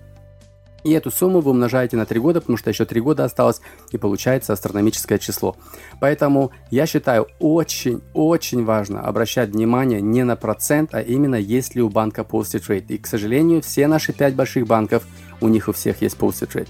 и 0.87 0.93
эту 0.93 1.11
сумму 1.11 1.41
вы 1.41 1.51
умножаете 1.51 1.97
на 1.97 2.07
3 2.07 2.21
года, 2.21 2.41
потому 2.41 2.57
что 2.57 2.71
еще 2.71 2.85
3 2.85 3.01
года 3.01 3.25
осталось, 3.25 3.61
и 3.91 3.99
получается 3.99 4.53
астрономическое 4.53 5.19
число. 5.19 5.57
Поэтому 5.99 6.53
я 6.71 6.87
считаю 6.87 7.27
очень-очень 7.41 8.65
важно 8.65 9.01
обращать 9.01 9.49
внимание 9.49 10.01
не 10.01 10.23
на 10.23 10.37
процент, 10.37 10.95
а 10.95 11.01
именно 11.01 11.35
есть 11.35 11.75
ли 11.75 11.83
у 11.83 11.89
банка 11.89 12.23
posted 12.23 12.63
rate. 12.69 12.87
И, 12.87 12.99
к 12.99 13.09
сожалению, 13.09 13.63
все 13.63 13.89
наши 13.89 14.13
5 14.13 14.37
больших 14.37 14.69
банков, 14.69 15.03
у 15.41 15.49
них 15.49 15.67
у 15.67 15.73
всех 15.73 16.03
есть 16.03 16.17
posted 16.17 16.53
rate. 16.53 16.69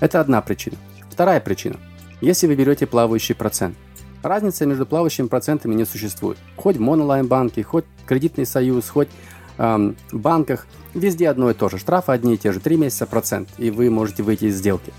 Это 0.00 0.18
одна 0.18 0.40
причина. 0.40 0.78
Вторая 1.10 1.38
причина. 1.38 1.76
Если 2.20 2.46
вы 2.46 2.54
берете 2.54 2.86
плавающий 2.86 3.34
процент, 3.34 3.76
разницы 4.22 4.66
между 4.66 4.86
плавающими 4.86 5.28
процентами 5.28 5.74
не 5.74 5.84
существует. 5.84 6.38
Хоть 6.56 6.76
в 6.76 6.80
монолайн-банке, 6.80 7.62
хоть 7.62 7.84
кредитный 8.06 8.46
союз, 8.46 8.88
хоть 8.88 9.08
эм, 9.58 9.96
банках– 10.12 10.66
Везде 10.94 11.28
одно 11.28 11.50
и 11.50 11.54
то 11.54 11.68
же. 11.68 11.78
Штрафы 11.78 12.12
одни 12.12 12.34
и 12.34 12.38
те 12.38 12.52
же. 12.52 12.60
3 12.60 12.76
месяца 12.76 13.06
процент, 13.06 13.48
и 13.58 13.70
вы 13.70 13.90
можете 13.90 14.22
выйти 14.22 14.46
из 14.46 14.56
сделки. 14.56 14.92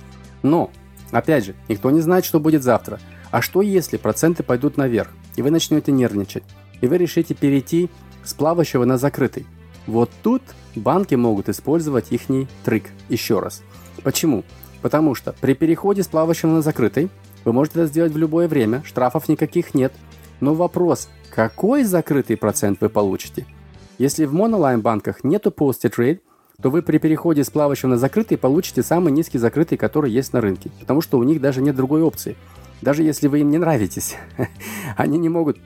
Но, 0.43 0.71
опять 1.12 1.45
же, 1.45 1.55
никто 1.67 1.89
не 1.91 2.01
знает, 2.01 2.25
что 2.25 2.39
будет 2.39 2.63
завтра. 2.63 2.99
А 3.32 3.41
что 3.41 3.62
если 3.62 3.97
проценты 3.97 4.43
пойдут 4.43 4.77
наверх, 4.77 5.10
и 5.36 5.41
вы 5.41 5.51
начнете 5.51 5.91
нервничать, 5.91 6.43
и 6.82 6.88
вы 6.88 6.97
решите 6.97 7.34
перейти 7.34 7.89
с 8.23 8.34
плавающего 8.34 8.86
на 8.86 8.97
закрытый? 8.97 9.45
Вот 9.88 10.12
тут 10.23 10.41
банки 10.75 11.15
могут 11.15 11.49
использовать 11.49 12.12
их 12.12 12.21
трик 12.63 12.89
еще 13.10 13.39
раз. 13.39 13.62
Почему? 14.03 14.43
Потому 14.82 15.15
что 15.15 15.34
при 15.42 15.54
переходе 15.54 16.04
с 16.04 16.08
плавающего 16.08 16.52
на 16.52 16.62
закрытый 16.62 17.10
вы 17.46 17.54
можете 17.54 17.80
это 17.80 17.88
сделать 17.88 18.13
в 18.13 18.18
любое 18.18 18.48
время, 18.48 18.84
штрафов 18.86 19.28
никаких 19.30 19.74
нет. 19.74 19.94
Но 20.39 20.54
вопрос, 20.54 21.10
какой 21.30 21.84
закрытый 21.84 22.38
процент 22.38 22.80
вы 22.82 22.89
получите– 22.89 23.46
если 24.00 24.24
в 24.24 24.34
монолайн-банках 24.34 25.26
нету 25.26 25.50
posted 25.50 25.94
rate, 25.98 26.22
то 26.62 26.70
вы 26.70 26.82
при 26.82 27.00
переходе 27.00 27.44
с 27.44 27.50
плавающего 27.50 27.89
на 27.89 27.98
закрытый 27.98 28.38
получите 28.38 28.82
самый 28.82 29.12
низкий 29.12 29.38
закрытый, 29.38 29.78
который 29.78 30.10
есть 30.10 30.32
на 30.32 30.39
рынке, 30.39 30.72
потому 30.80 31.02
что 31.02 31.20
у 31.20 31.24
них 31.24 31.42
даже 31.42 31.62
нет 31.62 31.76
другой 31.76 32.02
опции. 32.02 32.38
Даже 32.82 33.04
если 33.04 33.28
вы 33.28 33.42
им 33.42 33.50
не 33.50 33.58
нравитесь, 33.58 34.15
они 34.96 35.18
не 35.18 35.28
могут 35.28 35.58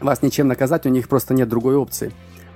вас 0.00 0.20
ничем 0.20 0.48
наказать, 0.48 0.84
у 0.84 0.88
них 0.88 1.08
просто 1.08 1.32
нет 1.32 1.48
другой 1.48 1.76
опции. 1.76 2.10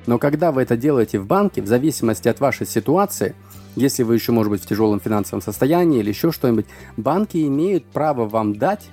Но 0.07 0.19
когда 0.19 0.51
вы 0.51 0.63
это 0.63 0.77
делаете 0.77 1.21
в 1.21 1.27
банке, 1.27 1.63
в 1.63 1.69
зависимости 1.69 2.27
от 2.27 2.41
вашей 2.41 2.67
ситуации, 2.67 3.37
если 3.79 4.03
вы 4.03 4.15
еще, 4.15 4.33
может 4.33 4.51
быть, 4.51 4.63
в 4.63 4.67
тяжелом 4.67 5.01
финансовом 5.01 5.41
состоянии 5.41 6.01
или 6.01 6.09
еще 6.09 6.33
что-нибудь, 6.33 6.67
банки 6.97 7.39
имеют 7.47 7.85
право 7.87 8.29
вам 8.29 8.57
дать 8.57 8.89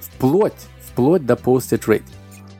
вплоть, 0.00 0.52
вплоть 0.86 1.24
до 1.24 1.34
posted 1.34 1.80
rate. 1.86 2.02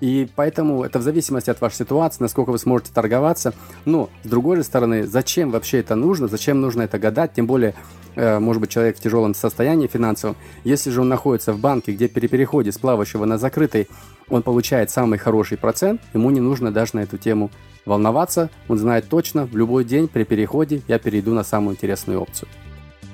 И 0.01 0.29
поэтому 0.35 0.85
это 0.85 0.99
в 0.99 1.03
зависимости 1.03 1.49
от 1.49 1.61
вашей 1.61 1.77
ситуации, 1.77 2.23
насколько 2.23 2.51
вы 2.51 2.59
сможете 2.59 2.93
торговаться. 2.93 3.55
Но, 3.85 4.11
с 4.25 4.29
другой 4.29 4.57
же 4.57 4.63
стороны, 4.63 5.07
зачем 5.07 5.51
вообще 5.51 5.79
это 5.79 5.95
нужно? 5.95 6.29
Зачем 6.29 6.61
нужно 6.61 6.83
это 6.83 6.99
гадать? 6.99 7.33
Тем 7.35 7.47
более, 7.47 7.75
э, 8.15 8.39
может 8.39 8.61
быть, 8.61 8.71
человек 8.71 8.99
в 8.99 9.01
тяжелом 9.01 9.35
состоянии 9.35 9.87
финансовом. 9.87 10.37
Если 10.65 10.91
же 10.91 11.01
он 11.01 11.09
находится 11.09 11.53
в 11.53 11.59
банке, 11.59 11.93
где 11.93 12.09
при 12.09 12.27
переходе 12.27 12.73
с 12.73 12.79
плавающего 12.79 13.25
на 13.25 13.39
закрытый 13.39 13.89
он 14.29 14.43
получает 14.43 14.91
самый 14.91 15.19
хороший 15.19 15.57
процент, 15.57 16.03
ему 16.13 16.31
не 16.31 16.41
нужно 16.41 16.71
даже 16.71 16.97
на 16.97 17.01
эту 17.01 17.17
тему 17.17 17.51
волноваться. 17.87 18.51
Он 18.69 18.79
знает 18.79 19.09
точно, 19.09 19.47
в 19.47 19.57
любой 19.57 19.85
день 19.85 20.09
при 20.09 20.25
переходе 20.25 20.83
я 20.89 20.99
перейду 20.99 21.33
на 21.33 21.45
самую 21.45 21.75
интересную 21.75 22.21
опцию. 22.21 22.49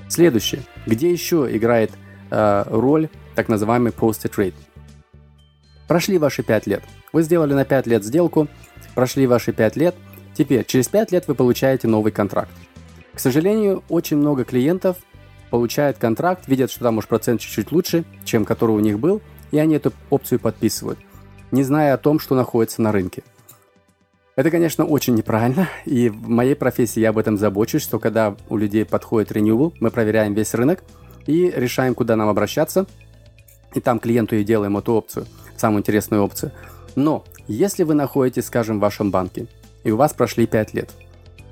Следующее. 0.09 0.63
Где 0.87 1.13
еще 1.13 1.49
играет 1.51 1.93
э, 2.31 2.65
роль 2.67 3.09
так 3.35 3.49
называемый 3.49 3.93
posted 3.93 4.35
rate? 4.37 4.55
Прошли 5.87 6.19
ваши 6.19 6.43
5 6.43 6.67
лет. 6.67 6.83
Вы 7.13 7.23
сделали 7.23 7.55
на 7.55 7.65
5 7.65 7.87
лет 7.87 8.05
сделку, 8.05 8.49
прошли 8.95 9.27
ваши 9.27 9.53
5 9.53 9.77
лет. 9.77 9.95
Теперь, 10.35 10.65
через 10.65 10.89
5 10.89 11.13
лет 11.13 11.29
вы 11.29 11.35
получаете 11.35 11.89
новый 11.89 12.13
контракт. 12.13 12.53
К 13.15 13.21
сожалению, 13.21 13.85
очень 13.89 14.17
много 14.17 14.45
клиентов 14.45 14.97
получают 15.51 15.99
контракт, 15.99 16.49
видят, 16.49 16.71
что 16.71 16.81
там 16.81 16.97
уж 16.97 17.07
процент 17.07 17.41
чуть-чуть 17.41 17.73
лучше, 17.73 18.05
чем 18.25 18.47
который 18.47 18.73
у 18.75 18.81
них 18.81 18.99
был, 18.99 19.21
и 19.51 19.59
они 19.59 19.75
эту 19.75 19.93
опцию 20.09 20.41
подписывают, 20.41 20.99
не 21.51 21.63
зная 21.63 21.93
о 21.93 21.99
том, 21.99 22.19
что 22.19 22.35
находится 22.35 22.81
на 22.81 22.91
рынке. 22.91 23.23
Это, 24.35 24.51
конечно, 24.51 24.87
очень 24.87 25.15
неправильно, 25.15 25.69
и 25.85 26.09
в 26.09 26.29
моей 26.29 26.55
профессии 26.55 27.01
я 27.01 27.11
об 27.11 27.19
этом 27.19 27.37
забочусь, 27.37 27.83
что 27.83 27.99
когда 27.99 28.35
у 28.49 28.57
людей 28.57 28.87
подходит 28.87 29.31
renewal, 29.31 29.75
мы 29.79 29.91
проверяем 29.91 30.33
весь 30.33 30.55
рынок 30.55 30.85
и 31.27 31.53
решаем, 31.55 31.95
куда 31.95 32.17
нам 32.17 32.31
обращаться, 32.31 32.87
и 33.75 33.81
там 33.81 33.99
клиенту 33.99 34.37
и 34.37 34.45
делаем 34.45 34.79
эту 34.79 34.95
опцию– 34.95 35.27
самую 35.59 35.81
интересную 35.81 36.25
опцию. 36.25 36.51
Но 36.97 37.25
если 37.47 37.83
вы 37.83 37.93
находитесь, 37.93 38.47
скажем, 38.47 38.79
в 38.79 38.81
вашем 38.81 39.11
банке, 39.11 39.49
и 39.85 39.91
у 39.91 39.97
вас 39.97 40.15
прошли 40.15 40.47
5 40.47 40.75
лет, 40.75 40.91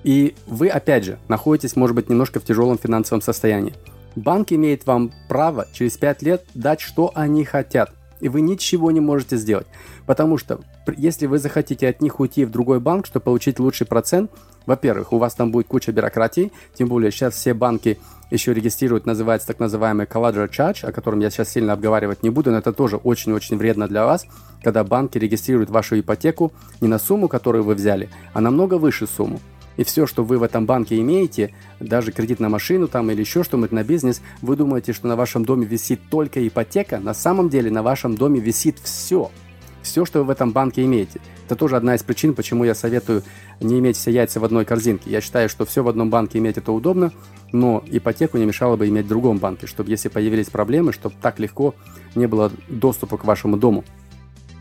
и 0.02 0.34
вы, 0.46 0.68
опять 0.68 1.04
же, 1.04 1.18
находитесь, 1.28 1.76
может 1.76 1.94
быть, 1.94 2.08
немножко 2.08 2.40
в 2.40 2.44
тяжелом 2.44 2.78
финансовом 2.78 3.20
состоянии, 3.20 3.74
банк 4.16 4.52
имеет 4.52 4.86
вам 4.86 5.12
право 5.28 5.66
через 5.74 5.98
5 5.98 6.22
лет 6.22 6.44
дать, 6.54 6.80
что 6.80 7.12
они 7.14 7.44
хотят, 7.44 7.92
и 8.20 8.28
вы 8.28 8.40
ничего 8.40 8.90
не 8.90 9.00
можете 9.00 9.36
сделать. 9.36 9.66
Потому 10.06 10.38
что 10.38 10.60
если 10.96 11.26
вы 11.26 11.38
захотите 11.38 11.88
от 11.88 12.00
них 12.00 12.20
уйти 12.20 12.44
в 12.44 12.50
другой 12.50 12.80
банк, 12.80 13.06
чтобы 13.06 13.24
получить 13.24 13.58
лучший 13.58 13.86
процент, 13.86 14.30
во-первых, 14.66 15.12
у 15.12 15.18
вас 15.18 15.34
там 15.34 15.50
будет 15.50 15.66
куча 15.66 15.92
бюрократии, 15.92 16.52
тем 16.74 16.88
более 16.88 17.10
сейчас 17.10 17.34
все 17.34 17.54
банки 17.54 17.98
еще 18.30 18.54
регистрируют, 18.54 19.06
называется 19.06 19.48
так 19.48 19.58
называемый 19.58 20.06
collateral 20.06 20.48
charge, 20.48 20.86
о 20.86 20.92
котором 20.92 21.20
я 21.20 21.30
сейчас 21.30 21.48
сильно 21.50 21.72
обговаривать 21.72 22.22
не 22.22 22.30
буду, 22.30 22.50
но 22.50 22.58
это 22.58 22.72
тоже 22.72 22.96
очень-очень 22.96 23.56
вредно 23.56 23.88
для 23.88 24.04
вас, 24.04 24.26
когда 24.62 24.84
банки 24.84 25.18
регистрируют 25.18 25.70
вашу 25.70 25.98
ипотеку 25.98 26.52
не 26.80 26.88
на 26.88 26.98
сумму, 26.98 27.28
которую 27.28 27.64
вы 27.64 27.74
взяли, 27.74 28.08
а 28.32 28.40
намного 28.40 28.74
выше 28.74 29.06
сумму. 29.06 29.40
И 29.80 29.82
все, 29.82 30.06
что 30.06 30.22
вы 30.22 30.36
в 30.36 30.42
этом 30.42 30.66
банке 30.66 31.00
имеете, 31.00 31.54
даже 31.80 32.12
кредит 32.12 32.38
на 32.38 32.50
машину 32.50 32.86
там 32.86 33.10
или 33.10 33.20
еще 33.20 33.42
что-нибудь 33.42 33.72
на 33.72 33.82
бизнес, 33.82 34.20
вы 34.42 34.54
думаете, 34.54 34.92
что 34.92 35.08
на 35.08 35.16
вашем 35.16 35.42
доме 35.42 35.64
висит 35.64 36.00
только 36.10 36.46
ипотека, 36.46 37.00
на 37.00 37.14
самом 37.14 37.48
деле 37.48 37.70
на 37.70 37.82
вашем 37.82 38.14
доме 38.14 38.40
висит 38.40 38.76
все. 38.78 39.30
Все, 39.80 40.04
что 40.04 40.18
вы 40.18 40.26
в 40.26 40.30
этом 40.30 40.52
банке 40.52 40.84
имеете. 40.84 41.22
Это 41.46 41.56
тоже 41.56 41.78
одна 41.78 41.94
из 41.94 42.02
причин, 42.02 42.34
почему 42.34 42.64
я 42.64 42.74
советую 42.74 43.22
не 43.60 43.78
иметь 43.78 43.96
все 43.96 44.10
яйца 44.10 44.38
в 44.38 44.44
одной 44.44 44.66
корзинке. 44.66 45.08
Я 45.08 45.22
считаю, 45.22 45.48
что 45.48 45.64
все 45.64 45.82
в 45.82 45.88
одном 45.88 46.10
банке 46.10 46.38
иметь 46.40 46.58
это 46.58 46.72
удобно, 46.72 47.10
но 47.50 47.82
ипотеку 47.86 48.36
не 48.36 48.44
мешало 48.44 48.76
бы 48.76 48.86
иметь 48.86 49.06
в 49.06 49.08
другом 49.08 49.38
банке, 49.38 49.66
чтобы 49.66 49.88
если 49.88 50.10
появились 50.10 50.50
проблемы, 50.50 50.92
чтобы 50.92 51.14
так 51.22 51.38
легко 51.38 51.74
не 52.14 52.26
было 52.26 52.52
доступа 52.68 53.16
к 53.16 53.24
вашему 53.24 53.56
дому. 53.56 53.86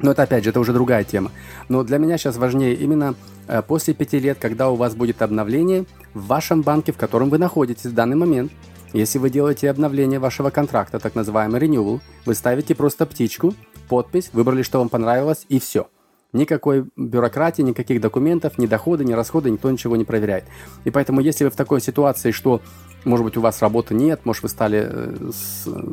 Но 0.02 0.12
это 0.12 0.24
опять 0.24 0.44
же, 0.44 0.52
это 0.52 0.60
уже 0.60 0.74
другая 0.74 1.04
тема. 1.04 1.32
Но 1.68 1.84
для 1.84 1.98
меня 1.98 2.18
сейчас 2.18 2.38
важнее 2.38 2.74
именно 2.74 3.16
э, 3.48 3.62
после 3.62 3.94
пяти 3.94 4.20
лет, 4.20 4.38
когда 4.40 4.70
у 4.70 4.76
вас 4.76 4.96
будет 4.96 5.22
обновление 5.22 5.86
в 6.14 6.28
вашем 6.28 6.62
банке, 6.62 6.92
в 6.92 6.98
котором 6.98 7.30
вы 7.30 7.38
находитесь 7.38 7.86
в 7.86 7.94
данный 7.94 8.16
момент. 8.16 8.52
Если 8.94 9.20
вы 9.20 9.30
делаете 9.30 9.70
обновление 9.70 10.20
вашего 10.20 10.50
контракта, 10.50 11.00
так 11.00 11.16
называемый 11.16 11.60
renewal, 11.62 12.00
вы 12.26 12.34
ставите 12.34 12.74
просто 12.74 13.06
птичку, 13.06 13.54
подпись, 13.88 14.30
выбрали, 14.34 14.64
что 14.64 14.80
вам 14.80 14.90
понравилось, 14.90 15.46
и 15.50 15.60
все. 15.60 15.90
Никакой 16.32 16.86
бюрократии, 16.96 17.64
никаких 17.64 18.02
документов, 18.02 18.58
ни 18.58 18.68
доходы, 18.68 19.04
ни 19.04 19.14
расходы, 19.14 19.50
никто 19.50 19.70
ничего 19.70 19.96
не 19.96 20.06
проверяет. 20.06 20.46
И 20.86 20.92
поэтому, 20.92 21.22
если 21.22 21.44
вы 21.44 21.50
в 21.50 21.56
такой 21.56 21.82
ситуации, 21.82 22.32
что, 22.32 22.62
может 23.06 23.26
быть, 23.26 23.38
у 23.38 23.42
вас 23.42 23.62
работы 23.62 23.94
нет, 23.94 24.22
может, 24.26 24.44
вы 24.44 24.50
стали 24.50 24.88
э, 24.90 25.32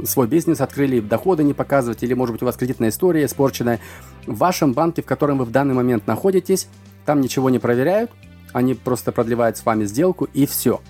свой 0.05 0.27
бизнес 0.27 0.61
открыли, 0.61 1.01
доходы 1.01 1.45
не 1.45 1.55
показывать, 1.55 2.03
или, 2.03 2.14
может 2.14 2.33
быть, 2.33 2.42
у 2.42 2.47
вас 2.47 2.57
кредитная 2.57 2.88
история 2.88 3.25
испорченная, 3.25 3.81
в 4.27 4.37
вашем 4.37 4.73
банке, 4.73 5.03
в 5.03 5.07
котором 5.07 5.38
вы 5.38 5.45
в 5.45 5.51
данный 5.51 5.75
момент 5.75 6.07
находитесь, 6.07 6.69
там 7.05 7.21
ничего 7.21 7.49
не 7.51 7.59
проверяют, 7.59 8.11
они 8.53 8.75
просто 8.75 9.12
продлевают 9.12 9.57
с 9.57 9.64
вами 9.64 9.85
сделку 9.85 10.29
и 10.35 10.47
все. 10.47 10.81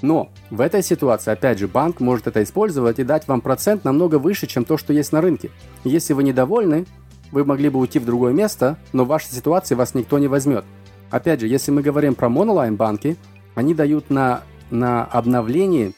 Но 0.00 0.30
в 0.50 0.60
этой 0.60 0.82
ситуации, 0.82 1.30
опять 1.30 1.58
же, 1.58 1.68
банк 1.68 2.00
может 2.00 2.26
это 2.26 2.42
использовать 2.42 2.98
и 2.98 3.04
дать 3.04 3.26
вам 3.28 3.40
процент 3.40 3.84
намного 3.84 4.18
выше, 4.18 4.46
чем 4.46 4.64
то, 4.64 4.76
что 4.76 4.92
есть 4.92 5.12
на 5.12 5.20
рынке. 5.20 5.50
Если 5.82 6.12
вы 6.12 6.24
недовольны, 6.24 6.86
вы 7.32 7.44
могли 7.44 7.68
бы 7.68 7.78
уйти 7.78 7.98
в 7.98 8.04
другое 8.04 8.32
место, 8.32 8.78
но 8.92 9.04
в 9.04 9.08
вашей 9.08 9.32
ситуации 9.32 9.74
вас 9.74 9.94
никто 9.94 10.18
не 10.18 10.28
возьмет. 10.28 10.64
Опять 11.10 11.40
же, 11.40 11.48
если 11.48 11.70
мы 11.70 11.82
говорим 11.82 12.14
про 12.14 12.28
монолайн 12.28 12.76
банки, 12.76 13.16
они 13.54 13.74
дают 13.74 14.10
на, 14.10 14.42
на 14.70 15.04
обновление 15.04 15.92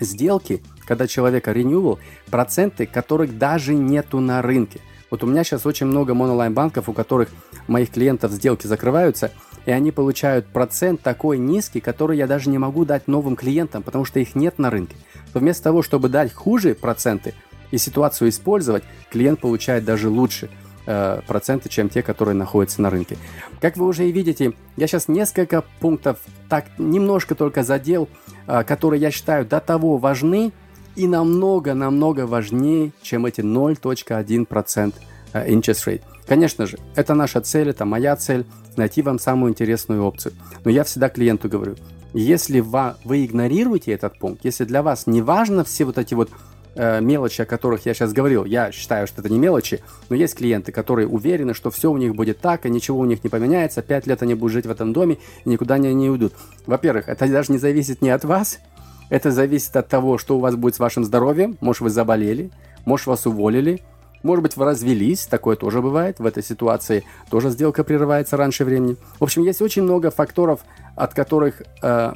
сделки, 0.00 0.62
когда 0.86 1.06
человека 1.06 1.52
renewal, 1.52 1.98
проценты, 2.30 2.86
которых 2.86 3.38
даже 3.38 3.74
нету 3.74 4.20
на 4.20 4.42
рынке. 4.42 4.80
Вот 5.10 5.24
у 5.24 5.26
меня 5.26 5.42
сейчас 5.44 5.66
очень 5.66 5.86
много 5.86 6.14
монолайн 6.14 6.54
банков, 6.54 6.88
у 6.88 6.92
которых 6.92 7.30
моих 7.66 7.90
клиентов 7.90 8.32
сделки 8.32 8.66
закрываются, 8.66 9.32
и 9.66 9.72
они 9.72 9.90
получают 9.90 10.46
процент 10.46 11.02
такой 11.02 11.38
низкий, 11.38 11.80
который 11.80 12.16
я 12.16 12.26
даже 12.26 12.48
не 12.48 12.58
могу 12.58 12.84
дать 12.84 13.08
новым 13.08 13.36
клиентам, 13.36 13.82
потому 13.82 14.04
что 14.04 14.20
их 14.20 14.34
нет 14.34 14.58
на 14.58 14.70
рынке. 14.70 14.96
То 15.32 15.40
вместо 15.40 15.64
того, 15.64 15.82
чтобы 15.82 16.08
дать 16.08 16.32
хуже 16.32 16.74
проценты 16.74 17.34
и 17.70 17.78
ситуацию 17.78 18.30
использовать, 18.30 18.84
клиент 19.10 19.40
получает 19.40 19.84
даже 19.84 20.08
лучше 20.08 20.48
э, 20.90 21.20
проценты, 21.26 21.68
чем 21.68 21.88
те, 21.88 22.02
которые 22.02 22.34
находятся 22.34 22.82
на 22.82 22.90
рынке. 22.90 23.16
Как 23.60 23.76
вы 23.76 23.86
уже 23.86 24.08
и 24.08 24.12
видите, 24.12 24.52
я 24.76 24.86
сейчас 24.86 25.08
несколько 25.08 25.62
пунктов 25.78 26.18
так 26.48 26.66
немножко 26.78 27.34
только 27.34 27.62
задел, 27.62 28.08
э, 28.46 28.64
которые 28.64 29.00
я 29.00 29.10
считаю 29.10 29.46
до 29.46 29.60
того 29.60 29.98
важны 29.98 30.52
и 30.96 31.06
намного-намного 31.06 32.26
важнее, 32.26 32.92
чем 33.02 33.26
эти 33.26 33.40
0.1% 33.40 34.94
э, 35.32 35.48
interest 35.48 35.86
rate. 35.86 36.02
Конечно 36.26 36.66
же, 36.66 36.78
это 36.96 37.14
наша 37.14 37.40
цель, 37.40 37.70
это 37.70 37.84
моя 37.84 38.16
цель, 38.16 38.44
найти 38.76 39.02
вам 39.02 39.18
самую 39.18 39.50
интересную 39.50 40.04
опцию. 40.04 40.34
Но 40.64 40.70
я 40.70 40.84
всегда 40.84 41.08
клиенту 41.08 41.48
говорю, 41.48 41.76
если 42.12 42.58
вы 42.60 43.24
игнорируете 43.24 43.92
этот 43.92 44.18
пункт, 44.18 44.44
если 44.44 44.64
для 44.64 44.82
вас 44.82 45.06
не 45.06 45.22
важно 45.22 45.62
все 45.62 45.84
вот 45.84 45.98
эти 45.98 46.14
вот 46.14 46.30
э, 46.74 47.00
мелочи, 47.00 47.42
о 47.42 47.46
которых 47.46 47.86
я 47.86 47.94
сейчас 47.94 48.12
говорил, 48.12 48.44
я 48.44 48.72
считаю, 48.72 49.06
что 49.06 49.20
это 49.20 49.30
не 49.30 49.38
мелочи, 49.38 49.80
но 50.08 50.16
есть 50.16 50.36
клиенты, 50.36 50.72
которые 50.72 51.08
уверены, 51.08 51.54
что 51.54 51.70
все 51.70 51.90
у 51.90 51.96
них 51.96 52.14
будет 52.14 52.40
так, 52.40 52.66
и 52.66 52.70
ничего 52.70 52.98
у 52.98 53.04
них 53.04 53.24
не 53.24 53.30
поменяется, 53.30 53.82
пять 53.82 54.06
лет 54.06 54.22
они 54.22 54.34
будут 54.34 54.52
жить 54.52 54.66
в 54.66 54.70
этом 54.70 54.92
доме 54.92 55.18
и 55.44 55.48
никуда 55.48 55.78
не, 55.78 55.92
не 55.94 56.10
уйдут. 56.10 56.32
Во-первых, 56.66 57.08
это 57.08 57.26
даже 57.28 57.52
не 57.52 57.58
зависит 57.58 58.02
не 58.02 58.10
от 58.10 58.24
вас, 58.24 58.60
это 59.08 59.30
зависит 59.30 59.76
от 59.76 59.88
того, 59.88 60.18
что 60.18 60.36
у 60.36 60.40
вас 60.40 60.56
будет 60.56 60.76
с 60.76 60.78
вашим 60.78 61.04
здоровьем, 61.04 61.58
может 61.60 61.82
вы 61.82 61.90
заболели, 61.90 62.50
может 62.84 63.06
вас 63.06 63.26
уволили, 63.26 63.82
может 64.22 64.42
быть, 64.42 64.56
вы 64.56 64.66
развелись, 64.66 65.26
такое 65.26 65.56
тоже 65.56 65.80
бывает. 65.80 66.18
В 66.18 66.26
этой 66.26 66.42
ситуации 66.42 67.04
тоже 67.30 67.50
сделка 67.50 67.84
прерывается 67.84 68.36
раньше 68.36 68.64
времени. 68.64 68.96
В 69.18 69.24
общем, 69.24 69.42
есть 69.42 69.62
очень 69.62 69.82
много 69.82 70.10
факторов, 70.10 70.60
от 70.94 71.14
которых, 71.14 71.62
э, 71.82 72.12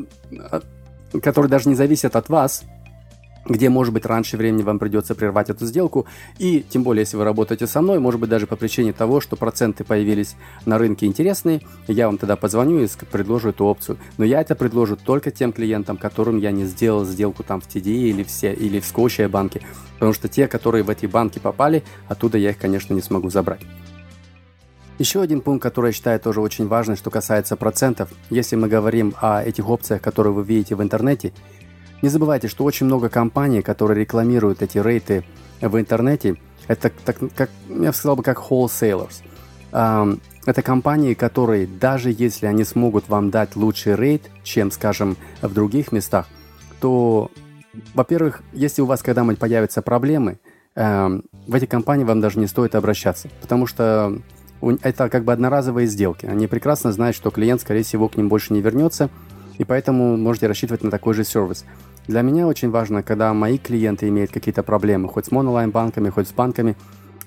которые 1.23 1.51
даже 1.51 1.69
не 1.69 1.75
зависят 1.75 2.15
от 2.17 2.29
вас, 2.29 2.65
где, 3.47 3.69
может 3.69 3.93
быть, 3.93 4.07
раньше 4.07 4.37
времени 4.37 4.63
вам 4.63 4.79
придется 4.79 5.15
прервать 5.15 5.51
эту 5.51 5.67
сделку. 5.67 6.07
И 6.39 6.65
тем 6.69 6.83
более, 6.83 7.03
если 7.03 7.17
вы 7.17 7.25
работаете 7.25 7.67
со 7.67 7.81
мной, 7.81 7.99
может 7.99 8.21
быть, 8.21 8.31
даже 8.31 8.47
по 8.47 8.57
причине 8.57 8.93
того, 8.93 9.21
что 9.21 9.37
проценты 9.37 9.85
появились 9.85 10.37
на 10.67 10.79
рынке 10.79 11.07
интересные, 11.07 11.61
я 11.87 12.07
вам 12.07 12.19
тогда 12.19 12.37
позвоню 12.37 12.83
и 12.83 12.89
предложу 13.11 13.51
эту 13.51 13.65
опцию. 13.67 13.99
Но 14.19 14.25
я 14.25 14.41
это 14.41 14.55
предложу 14.55 14.97
только 14.97 15.31
тем 15.31 15.53
клиентам, 15.53 15.97
которым 15.97 16.39
я 16.39 16.51
не 16.51 16.65
сделал 16.65 17.05
сделку 17.05 17.43
там 17.43 17.61
в 17.61 17.67
TD 17.67 17.87
или, 17.87 18.23
все, 18.23 18.53
или 18.53 18.81
в 18.81 18.85
Scotia 18.85 19.29
банке. 19.29 19.61
Потому 19.95 20.13
что 20.13 20.29
те, 20.29 20.49
которые 20.49 20.83
в 20.85 20.91
эти 20.91 21.07
банки 21.07 21.39
попали, 21.39 21.83
оттуда 22.09 22.39
я 22.39 22.51
их, 22.51 22.59
конечно, 22.59 22.95
не 22.95 23.03
смогу 23.03 23.31
забрать. 23.31 23.61
Еще 24.99 25.21
один 25.21 25.41
пункт, 25.41 25.63
который 25.63 25.89
я 25.89 25.93
считаю 25.93 26.21
тоже 26.21 26.41
очень 26.41 26.69
важный, 26.69 26.95
что 26.95 27.11
касается 27.11 27.57
процентов. 27.57 28.11
Если 28.31 28.55
мы 28.55 28.69
говорим 28.69 29.15
о 29.21 29.43
этих 29.43 29.69
опциях, 29.69 30.01
которые 30.01 30.33
вы 30.33 30.45
видите 30.45 30.77
в 30.77 30.83
интернете, 30.83 31.33
не 32.03 32.09
забывайте, 32.09 32.49
что 32.49 32.65
очень 32.65 32.87
много 32.87 33.09
компаний, 33.09 33.63
которые 33.63 34.01
рекламируют 34.01 34.63
эти 34.63 34.79
рейты 34.79 35.25
в 35.61 35.79
интернете, 35.79 36.37
это, 36.67 36.91
так, 37.05 37.17
как, 37.35 37.51
я 37.69 37.91
бы 37.91 37.93
сказал 37.93 38.17
бы, 38.17 38.23
как 38.23 38.39
wholesalers. 38.39 39.23
Это 39.73 40.63
компании, 40.63 41.15
которые, 41.15 41.67
даже 41.67 42.11
если 42.11 42.47
они 42.47 42.65
смогут 42.65 43.09
вам 43.09 43.31
дать 43.31 43.57
лучший 43.57 43.97
рейт, 43.97 44.31
чем, 44.43 44.71
скажем, 44.71 45.17
в 45.41 45.53
других 45.53 45.91
местах, 45.91 46.27
то, 46.81 47.31
во-первых, 47.95 48.43
если 48.53 48.83
у 48.83 48.87
вас 48.87 49.03
когда-нибудь 49.03 49.39
появятся 49.39 49.81
проблемы, 49.81 50.39
в 50.75 51.55
эти 51.55 51.67
компании 51.67 52.05
вам 52.05 52.21
даже 52.21 52.39
не 52.39 52.47
стоит 52.47 52.75
обращаться, 52.75 53.29
потому 53.41 53.67
что 53.67 54.19
это 54.83 55.09
как 55.09 55.25
бы 55.25 55.33
одноразовые 55.33 55.87
сделки. 55.87 56.27
Они 56.27 56.47
прекрасно 56.47 56.93
знают, 56.93 57.17
что 57.17 57.31
клиент, 57.31 57.61
скорее 57.61 57.83
всего, 57.83 58.09
к 58.09 58.17
ним 58.17 58.29
больше 58.29 58.53
не 58.53 58.61
вернется, 58.61 59.09
и 59.59 59.65
поэтому 59.65 60.17
можете 60.17 60.47
рассчитывать 60.47 60.83
на 60.83 60.91
такой 60.91 61.15
же 61.15 61.25
сервис. 61.25 61.65
Для 62.07 62.23
меня 62.23 62.47
очень 62.47 62.71
важно, 62.71 63.03
когда 63.03 63.33
мои 63.33 63.59
клиенты 63.59 64.09
имеют 64.09 64.31
какие-то 64.31 64.63
проблемы, 64.63 65.09
хоть 65.09 65.27
с 65.27 65.31
монолайн-банками, 65.31 66.11
хоть 66.11 66.29
с 66.29 66.33
банками, 66.33 66.77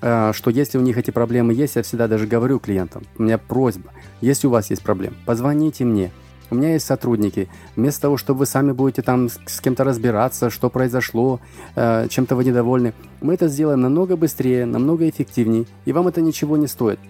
э, 0.00 0.32
что 0.32 0.50
если 0.50 0.78
у 0.78 0.82
них 0.82 0.96
эти 0.98 1.10
проблемы 1.10 1.52
есть, 1.52 1.76
я 1.76 1.82
всегда 1.82 2.06
даже 2.06 2.26
говорю 2.26 2.58
клиентам, 2.58 3.02
у 3.18 3.22
меня 3.22 3.38
просьба, 3.38 3.90
если 4.20 4.46
у 4.46 4.50
вас 4.50 4.70
есть 4.70 4.82
проблемы, 4.82 5.16
позвоните 5.26 5.84
мне, 5.84 6.12
у 6.50 6.54
меня 6.54 6.72
есть 6.72 6.86
сотрудники. 6.86 7.48
Вместо 7.76 8.02
того, 8.02 8.16
чтобы 8.16 8.40
вы 8.40 8.46
сами 8.46 8.72
будете 8.72 9.02
там 9.02 9.28
с 9.28 9.60
кем-то 9.60 9.84
разбираться, 9.84 10.48
что 10.48 10.70
произошло, 10.70 11.40
э, 11.74 12.06
чем-то 12.08 12.36
вы 12.36 12.44
недовольны, 12.44 12.94
мы 13.20 13.34
это 13.34 13.48
сделаем 13.48 13.80
намного 13.80 14.16
быстрее, 14.16 14.64
намного 14.64 15.08
эффективнее, 15.08 15.66
и 15.84 15.92
вам 15.92 16.08
это 16.08 16.20
ничего 16.20 16.56
не 16.56 16.66
стоит. 16.66 17.00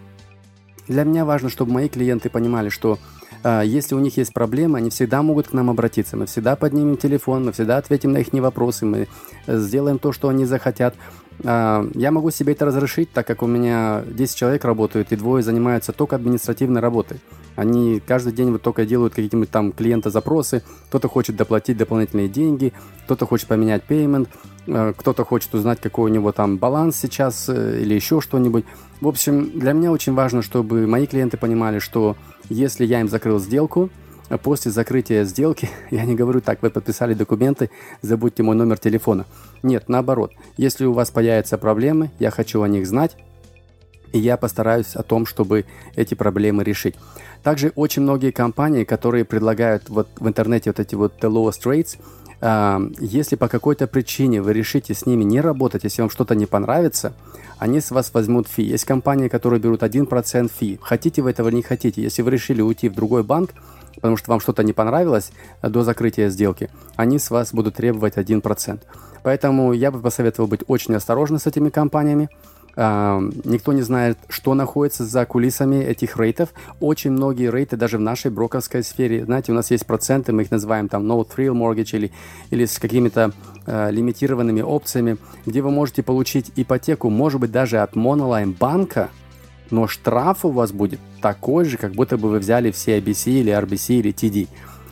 Для 0.88 1.04
меня 1.04 1.24
важно, 1.24 1.50
чтобы 1.50 1.72
мои 1.72 1.88
клиенты 1.88 2.30
понимали, 2.30 2.70
что 2.70 2.98
если 3.64 3.94
у 3.94 3.98
них 4.00 4.16
есть 4.16 4.32
проблемы, 4.32 4.78
они 4.78 4.90
всегда 4.90 5.22
могут 5.22 5.48
к 5.48 5.52
нам 5.52 5.70
обратиться. 5.70 6.16
Мы 6.16 6.26
всегда 6.26 6.56
поднимем 6.56 6.96
телефон, 6.96 7.44
мы 7.44 7.52
всегда 7.52 7.76
ответим 7.76 8.12
на 8.12 8.18
их 8.18 8.32
вопросы, 8.32 8.84
мы 8.86 9.08
э, 9.46 9.58
сделаем 9.58 9.98
то, 9.98 10.12
что 10.12 10.28
они 10.28 10.44
захотят. 10.44 10.94
А, 11.44 11.86
я 11.94 12.10
могу 12.10 12.30
себе 12.30 12.52
это 12.52 12.64
разрешить, 12.64 13.12
так 13.12 13.26
как 13.26 13.42
у 13.42 13.46
меня 13.46 14.02
10 14.06 14.36
человек 14.36 14.64
работают, 14.64 15.12
и 15.12 15.16
двое 15.16 15.42
занимаются 15.42 15.92
только 15.92 16.16
административной 16.16 16.80
работой. 16.80 17.20
Они 17.56 18.00
каждый 18.04 18.32
день 18.32 18.50
вот 18.52 18.62
только 18.62 18.86
делают 18.86 19.14
какие-нибудь 19.14 19.50
там 19.50 19.72
клиента 19.72 20.10
запросы, 20.10 20.62
кто-то 20.88 21.08
хочет 21.08 21.36
доплатить 21.36 21.76
дополнительные 21.76 22.28
деньги, 22.28 22.72
кто-то 23.04 23.26
хочет 23.26 23.48
поменять 23.48 23.82
payment, 23.88 24.28
э, 24.66 24.92
кто-то 24.96 25.24
хочет 25.24 25.54
узнать, 25.54 25.80
какой 25.80 26.10
у 26.10 26.14
него 26.14 26.32
там 26.32 26.56
баланс 26.56 26.96
сейчас 26.96 27.48
э, 27.48 27.80
или 27.80 27.94
еще 27.94 28.20
что-нибудь. 28.20 28.64
В 29.00 29.08
общем, 29.08 29.58
для 29.58 29.72
меня 29.72 29.90
очень 29.92 30.14
важно, 30.14 30.42
чтобы 30.42 30.86
мои 30.86 31.06
клиенты 31.06 31.36
понимали, 31.36 31.78
что 31.78 32.16
если 32.48 32.84
я 32.84 33.00
им 33.00 33.08
закрыл 33.08 33.38
сделку, 33.38 33.90
после 34.36 34.70
закрытия 34.70 35.24
сделки, 35.24 35.70
я 35.90 36.04
не 36.04 36.14
говорю 36.14 36.40
так, 36.40 36.60
вы 36.60 36.70
подписали 36.70 37.14
документы, 37.14 37.70
забудьте 38.02 38.42
мой 38.42 38.56
номер 38.56 38.78
телефона. 38.78 39.24
Нет, 39.62 39.84
наоборот. 39.88 40.32
Если 40.56 40.84
у 40.84 40.92
вас 40.92 41.10
появятся 41.10 41.56
проблемы, 41.56 42.10
я 42.18 42.30
хочу 42.30 42.60
о 42.60 42.68
них 42.68 42.86
знать, 42.86 43.16
и 44.12 44.18
я 44.18 44.36
постараюсь 44.36 44.94
о 44.94 45.02
том, 45.02 45.26
чтобы 45.26 45.64
эти 45.96 46.14
проблемы 46.14 46.64
решить. 46.64 46.94
Также 47.42 47.72
очень 47.76 48.02
многие 48.02 48.30
компании, 48.30 48.84
которые 48.84 49.24
предлагают 49.24 49.88
вот 49.88 50.08
в 50.18 50.26
интернете 50.26 50.70
вот 50.70 50.80
эти 50.80 50.94
вот 50.94 51.14
the 51.22 51.30
lowest 51.30 51.64
rates, 51.64 51.98
э, 52.40 52.90
если 53.00 53.36
по 53.36 53.48
какой-то 53.48 53.86
причине 53.86 54.42
вы 54.42 54.52
решите 54.52 54.94
с 54.94 55.06
ними 55.06 55.24
не 55.24 55.40
работать, 55.40 55.84
если 55.84 56.02
вам 56.02 56.10
что-то 56.10 56.34
не 56.34 56.46
понравится, 56.46 57.12
они 57.58 57.80
с 57.80 57.90
вас 57.90 58.12
возьмут 58.14 58.48
фи. 58.48 58.62
Есть 58.62 58.84
компании, 58.84 59.28
которые 59.28 59.60
берут 59.60 59.82
1% 59.82 60.50
фи. 60.52 60.78
Хотите 60.80 61.22
вы 61.22 61.30
этого 61.30 61.48
или 61.48 61.56
не 61.56 61.62
хотите. 61.62 62.02
Если 62.02 62.22
вы 62.22 62.30
решили 62.30 62.62
уйти 62.62 62.88
в 62.88 62.94
другой 62.94 63.22
банк, 63.24 63.50
потому 64.00 64.16
что 64.16 64.30
вам 64.30 64.40
что-то 64.40 64.62
не 64.62 64.72
понравилось 64.72 65.32
э, 65.62 65.68
до 65.68 65.82
закрытия 65.82 66.28
сделки, 66.28 66.70
они 66.96 67.18
с 67.18 67.30
вас 67.30 67.52
будут 67.52 67.74
требовать 67.76 68.16
1%. 68.16 68.80
Поэтому 69.22 69.72
я 69.72 69.90
бы 69.90 70.00
посоветовал 70.00 70.48
быть 70.48 70.60
очень 70.68 70.94
осторожны 70.94 71.38
с 71.38 71.46
этими 71.46 71.70
компаниями. 71.70 72.28
Никто 72.76 73.72
не 73.72 73.82
знает, 73.82 74.18
что 74.28 74.54
находится 74.54 75.04
за 75.04 75.26
кулисами 75.26 75.82
этих 75.82 76.16
рейтов. 76.16 76.50
Очень 76.78 77.10
многие 77.10 77.50
рейты 77.50 77.76
даже 77.76 77.98
в 77.98 78.00
нашей 78.00 78.30
брокерской 78.30 78.84
сфере, 78.84 79.24
знаете, 79.24 79.50
у 79.50 79.54
нас 79.56 79.72
есть 79.72 79.84
проценты, 79.84 80.32
мы 80.32 80.42
их 80.42 80.52
называем 80.52 80.88
там 80.88 81.04
no 81.10 81.26
thrill 81.26 81.54
mortgage 81.54 81.96
или, 81.96 82.12
или 82.50 82.66
с 82.66 82.78
какими-то 82.78 83.32
э, 83.66 83.90
лимитированными 83.90 84.60
опциями, 84.60 85.16
где 85.44 85.60
вы 85.60 85.72
можете 85.72 86.04
получить 86.04 86.52
ипотеку, 86.54 87.10
может 87.10 87.40
быть, 87.40 87.50
даже 87.50 87.78
от 87.78 87.94
Monoline 87.94 88.56
банка, 88.56 89.10
но 89.70 89.86
штраф 89.86 90.44
у 90.44 90.50
вас 90.50 90.72
будет 90.72 91.00
такой 91.20 91.64
же, 91.64 91.76
как 91.76 91.92
будто 91.92 92.16
бы 92.16 92.28
вы 92.28 92.38
взяли 92.38 92.70
все 92.70 92.98
ABC 92.98 93.40
или 93.40 93.52
RBC 93.52 93.94
или 93.96 94.12
TD. 94.12 94.48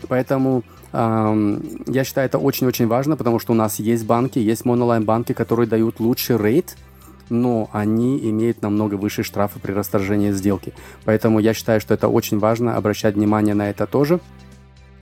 Поэтому 0.09 0.63
эм, 0.93 1.63
я 1.87 2.05
считаю 2.05 2.27
это 2.27 2.39
очень-очень 2.39 2.87
важно, 2.87 3.17
потому 3.17 3.39
что 3.39 3.53
у 3.53 3.57
нас 3.57 3.79
есть 3.79 4.05
банки, 4.05 4.39
есть 4.39 4.65
монолайн 4.65 5.05
банки, 5.05 5.33
которые 5.33 5.67
дают 5.67 6.01
лучший 6.01 6.37
рейт– 6.37 6.77
но 7.29 7.69
они 7.73 8.19
имеют 8.31 8.63
намного 8.63 8.95
выше 8.95 9.23
штрафы 9.23 9.59
при 9.59 9.73
расторжении 9.73 10.31
сделки. 10.33 10.73
Поэтому 11.05 11.39
я 11.39 11.55
считаю, 11.55 11.81
что 11.81 11.95
это 11.95 12.09
очень 12.09 12.39
важно 12.39 12.77
обращать 12.77 13.15
внимание 13.15 13.55
на 13.55 13.71
это 13.71 13.87
тоже. 13.87 14.21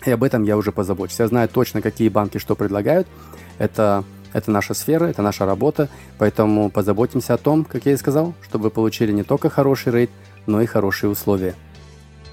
И 0.07 0.11
об 0.11 0.23
этом 0.23 0.43
я 0.43 0.57
уже 0.57 0.73
позабочусь. 0.73 1.19
Я 1.19 1.29
знаю 1.29 1.49
точно, 1.49 1.81
какие 1.81 2.09
банки 2.09 2.39
что 2.39 2.55
предлагают. 2.55 3.07
Это, 3.59 4.05
это 4.35 4.51
наша 4.51 4.75
сфера, 4.75 5.07
это 5.07 5.23
наша 5.23 5.47
работа. 5.47 5.89
Поэтому 6.19 6.69
позаботимся 6.71 7.33
о 7.33 7.39
том, 7.39 7.65
как 7.65 7.87
я 7.87 7.93
и 7.93 7.97
сказал, 7.97 8.35
чтобы 8.43 8.65
вы 8.65 8.71
получили 8.71 9.13
не 9.13 9.23
только 9.23 9.49
хороший 9.49 9.93
рейд, 9.93 10.11
но 10.47 10.61
и 10.61 10.67
хорошие 10.67 11.09
условия. 11.09 11.55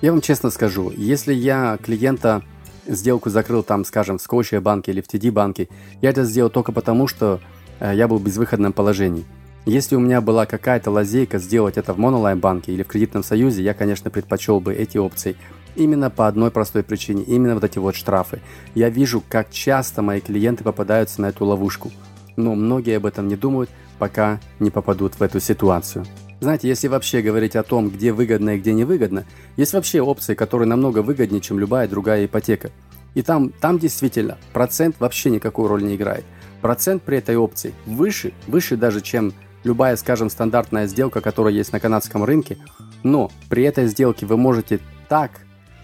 Я 0.01 0.11
вам 0.11 0.19
честно 0.19 0.49
скажу, 0.49 0.91
если 0.97 1.31
я 1.31 1.77
клиента 1.81 2.41
сделку 2.87 3.29
закрыл 3.29 3.61
там, 3.63 3.85
скажем, 3.85 4.17
в 4.17 4.21
Scotia 4.21 4.59
банке 4.59 4.91
или 4.91 5.01
в 5.01 5.07
TD 5.07 5.31
банке, 5.31 5.69
я 6.01 6.09
это 6.09 6.23
сделал 6.23 6.49
только 6.49 6.71
потому, 6.71 7.07
что 7.07 7.39
э, 7.79 7.93
я 7.95 8.07
был 8.07 8.17
в 8.17 8.23
безвыходном 8.23 8.73
положении. 8.73 9.23
Если 9.65 9.95
у 9.95 9.99
меня 9.99 10.21
была 10.21 10.47
какая-то 10.47 10.89
лазейка 10.89 11.37
сделать 11.37 11.77
это 11.77 11.93
в 11.93 11.99
Monolive 11.99 12.37
банке 12.37 12.73
или 12.73 12.81
в 12.81 12.87
кредитном 12.87 13.23
союзе, 13.23 13.61
я, 13.61 13.75
конечно, 13.75 14.09
предпочел 14.09 14.59
бы 14.59 14.73
эти 14.73 14.97
опции. 14.97 15.35
Именно 15.75 16.09
по 16.09 16.27
одной 16.27 16.51
простой 16.51 16.83
причине, 16.83 17.23
именно 17.23 17.55
вот 17.55 17.63
эти 17.63 17.79
вот 17.79 17.95
штрафы. 17.95 18.41
Я 18.75 18.89
вижу, 18.89 19.23
как 19.27 19.51
часто 19.51 20.01
мои 20.01 20.19
клиенты 20.19 20.63
попадаются 20.63 21.21
на 21.21 21.27
эту 21.27 21.45
ловушку. 21.45 21.91
Но 22.35 22.55
многие 22.55 22.97
об 22.97 23.05
этом 23.05 23.27
не 23.27 23.35
думают, 23.35 23.69
пока 23.99 24.39
не 24.59 24.69
попадут 24.69 25.15
в 25.15 25.21
эту 25.21 25.39
ситуацию. 25.39 26.05
Знаете, 26.39 26.67
если 26.67 26.87
вообще 26.87 27.21
говорить 27.21 27.55
о 27.55 27.63
том, 27.63 27.89
где 27.89 28.11
выгодно 28.11 28.55
и 28.55 28.57
где 28.57 28.73
невыгодно, 28.73 29.25
есть 29.57 29.73
вообще 29.73 30.01
опции, 30.01 30.33
которые 30.33 30.67
намного 30.67 31.03
выгоднее, 31.03 31.39
чем 31.39 31.59
любая 31.59 31.87
другая 31.87 32.25
ипотека. 32.25 32.71
И 33.13 33.21
там, 33.21 33.49
там 33.49 33.77
действительно 33.77 34.37
процент 34.51 34.95
вообще 34.99 35.29
никакую 35.29 35.67
роль 35.67 35.83
не 35.83 35.95
играет. 35.95 36.25
Процент 36.61 37.03
при 37.03 37.17
этой 37.17 37.35
опции 37.35 37.73
выше, 37.85 38.33
выше 38.47 38.75
даже, 38.75 39.01
чем 39.01 39.33
любая, 39.63 39.95
скажем, 39.97 40.29
стандартная 40.29 40.87
сделка, 40.87 41.21
которая 41.21 41.53
есть 41.53 41.73
на 41.73 41.79
канадском 41.79 42.23
рынке. 42.23 42.57
Но 43.03 43.31
при 43.49 43.63
этой 43.63 43.87
сделке 43.87 44.25
вы 44.25 44.37
можете 44.37 44.79
так 45.09 45.41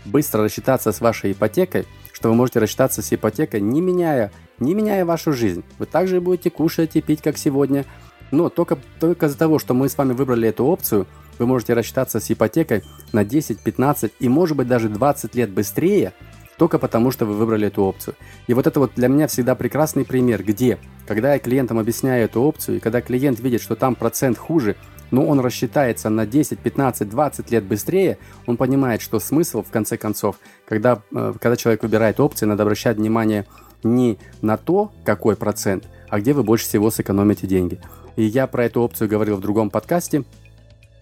быстро 0.08 0.44
рассчитаться 0.44 0.92
с 0.92 1.02
вашей 1.02 1.34
ипотекой, 1.34 1.86
что 2.12 2.30
вы 2.30 2.36
можете 2.36 2.60
рассчитаться 2.60 3.02
с 3.02 3.14
ипотекой, 3.14 3.62
не 3.62 3.82
меняя, 3.82 4.32
не 4.60 4.74
меняя 4.74 5.06
вашу 5.06 5.34
жизнь. 5.34 5.64
Вы 5.78 5.86
также 5.86 6.22
будете 6.22 6.50
кушать 6.50 6.96
и 6.96 7.02
пить, 7.02 7.22
как 7.22 7.38
сегодня– 7.38 7.86
но 8.32 8.50
только, 8.50 8.78
только 9.00 9.28
из-за 9.28 9.38
того, 9.38 9.60
что 9.60 9.74
мы 9.74 9.90
с 9.90 9.98
вами 9.98 10.14
выбрали 10.14 10.50
эту 10.50 10.66
опцию, 10.66 11.08
вы 11.40 11.46
можете 11.46 11.74
рассчитаться 11.74 12.20
с 12.20 12.32
ипотекой 12.32 12.84
на 13.14 13.24
10, 13.24 13.60
15 13.60 14.12
и 14.20 14.30
может 14.30 14.58
быть 14.58 14.68
даже 14.68 14.90
20 14.90 15.36
лет 15.36 15.50
быстрее, 15.50 16.14
только 16.58 16.80
потому 16.80 17.12
что 17.12 17.26
вы 17.26 17.34
выбрали 17.36 17.68
эту 17.68 17.84
опцию. 17.84 18.16
И 18.48 18.54
вот 18.54 18.68
это 18.68 18.80
вот 18.80 18.94
для 18.96 19.08
меня 19.08 19.28
всегда 19.28 19.56
прекрасный 19.56 20.04
пример, 20.04 20.44
где, 20.44 20.80
когда 21.06 21.34
я 21.34 21.40
клиентам 21.40 21.80
объясняю 21.80 22.26
эту 22.26 22.42
опцию, 22.42 22.78
и 22.78 22.80
когда 22.80 23.02
клиент 23.02 23.40
видит, 23.40 23.62
что 23.62 23.76
там 23.76 23.96
процент 23.96 24.38
хуже, 24.38 24.76
но 25.12 25.26
он 25.26 25.40
рассчитается 25.40 26.10
на 26.10 26.26
10, 26.26 26.60
15, 26.60 27.10
20 27.10 27.52
лет 27.52 27.64
быстрее, 27.64 28.18
он 28.46 28.58
понимает, 28.58 29.02
что 29.02 29.20
смысл, 29.20 29.64
в 29.64 29.70
конце 29.70 29.98
концов, 29.98 30.38
когда, 30.68 31.02
э, 31.14 31.34
когда 31.40 31.56
человек 31.56 31.84
выбирает 31.84 32.20
опции, 32.20 32.46
надо 32.46 32.64
обращать 32.64 32.98
внимание 32.98 33.46
не 33.84 34.18
на 34.42 34.58
то, 34.58 34.92
какой 35.04 35.36
процент, 35.36 35.86
а 36.10 36.20
где 36.20 36.34
вы 36.34 36.44
больше 36.44 36.66
всего 36.66 36.92
сэкономите 36.92 37.48
деньги. 37.48 37.80
И 38.16 38.24
я 38.24 38.48
про 38.48 38.66
эту 38.66 38.82
опцию 38.82 39.10
говорил 39.10 39.38
в 39.38 39.42
другом 39.42 39.70
подкасте. 39.70 40.24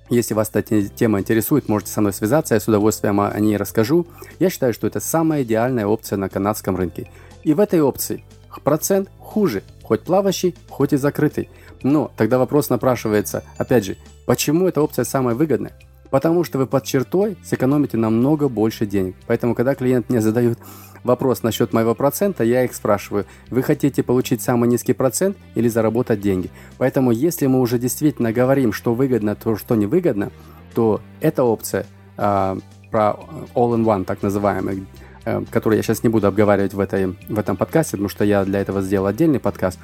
Если 0.10 0.34
вас 0.34 0.52
эта 0.54 0.88
тема 0.90 1.20
интересует, 1.20 1.68
можете 1.68 1.92
со 1.92 2.02
мной 2.02 2.14
связаться, 2.14 2.54
я 2.54 2.60
с 2.60 2.68
удовольствием 2.68 3.20
о 3.22 3.40
ней 3.40 3.58
расскажу. 3.58 4.06
Я 4.38 4.50
считаю, 4.50 4.74
что 4.74 4.86
это 4.86 5.00
самая 5.00 5.44
идеальная 5.44 5.88
опция 5.88 6.18
на 6.18 6.30
канадском 6.30 6.76
рынке. 6.76 7.10
И 7.44 7.54
в 7.54 7.60
этой 7.60 7.82
опции 7.82 8.24
процент 8.64 9.10
хуже, 9.20 9.64
хоть 9.84 10.02
плавающий, 10.02 10.56
хоть 10.70 10.94
и 10.94 10.98
закрытый. 10.98 11.50
Но 11.86 12.12
тогда 12.18 12.40
вопрос 12.40 12.70
напрашивается, 12.70 13.44
опять 13.60 13.86
же, 13.86 13.96
почему 14.26 14.68
эта 14.68 14.82
опция 14.82 15.06
самая 15.06 15.36
выгодная? 15.36 15.74
Потому 16.10 16.44
что 16.44 16.58
вы 16.58 16.66
под 16.66 16.84
чертой 16.84 17.38
сэкономите 17.46 17.96
намного 17.96 18.50
больше 18.50 18.88
денег. 18.88 19.16
Поэтому, 19.28 19.54
когда 19.54 19.76
клиент 19.76 20.10
мне 20.10 20.20
задает 20.20 20.58
вопрос 21.04 21.44
насчет 21.44 21.74
моего 21.74 21.94
процента, 21.94 22.44
я 22.44 22.64
их 22.64 22.74
спрашиваю, 22.74 23.28
вы 23.52 23.62
хотите 23.62 24.02
получить 24.02 24.42
самый 24.42 24.68
низкий 24.68 24.94
процент 24.94 25.38
или 25.54 25.68
заработать 25.68 26.22
деньги? 26.22 26.50
Поэтому 26.80 27.12
если 27.12 27.46
мы 27.46 27.60
уже 27.60 27.78
действительно 27.78 28.34
говорим, 28.34 28.74
что 28.74 28.96
выгодно, 28.96 29.36
то 29.36 29.56
что 29.56 29.76
невыгодно, 29.76 30.32
то 30.74 31.02
эта 31.22 31.44
опция 31.44 31.86
э, 32.18 32.56
про 32.90 33.16
all-in-one, 33.54 34.06
так 34.06 34.24
называемый, 34.24 34.88
э, 35.24 35.44
который 35.52 35.78
я 35.78 35.84
сейчас 35.84 36.02
не 36.02 36.10
буду 36.10 36.26
обговаривать 36.26 36.74
в, 36.74 36.80
этой, 36.80 37.16
в 37.30 37.38
этом 37.38 37.56
подкасте, 37.58 37.92
потому 37.92 38.10
что 38.10 38.26
я 38.26 38.44
для 38.44 38.60
этого 38.62 38.82
сделал 38.82 39.06
отдельный 39.06 39.40
подкаст, 39.40 39.78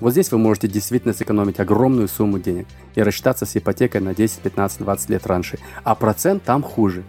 вот 0.00 0.12
здесь 0.12 0.30
вы 0.30 0.38
можете 0.38 0.68
действительно 0.68 1.14
сэкономить 1.14 1.60
огромную 1.60 2.08
сумму 2.08 2.38
денег 2.38 2.66
и 2.94 3.02
рассчитаться 3.02 3.46
с 3.46 3.56
ипотекой 3.56 4.00
на 4.00 4.14
10, 4.14 4.40
15, 4.40 4.80
20 4.80 5.10
лет 5.10 5.26
раньше. 5.26 5.58
А 5.84 5.94
процент 5.94 6.42
там 6.44 6.62
хуже. 6.62 7.04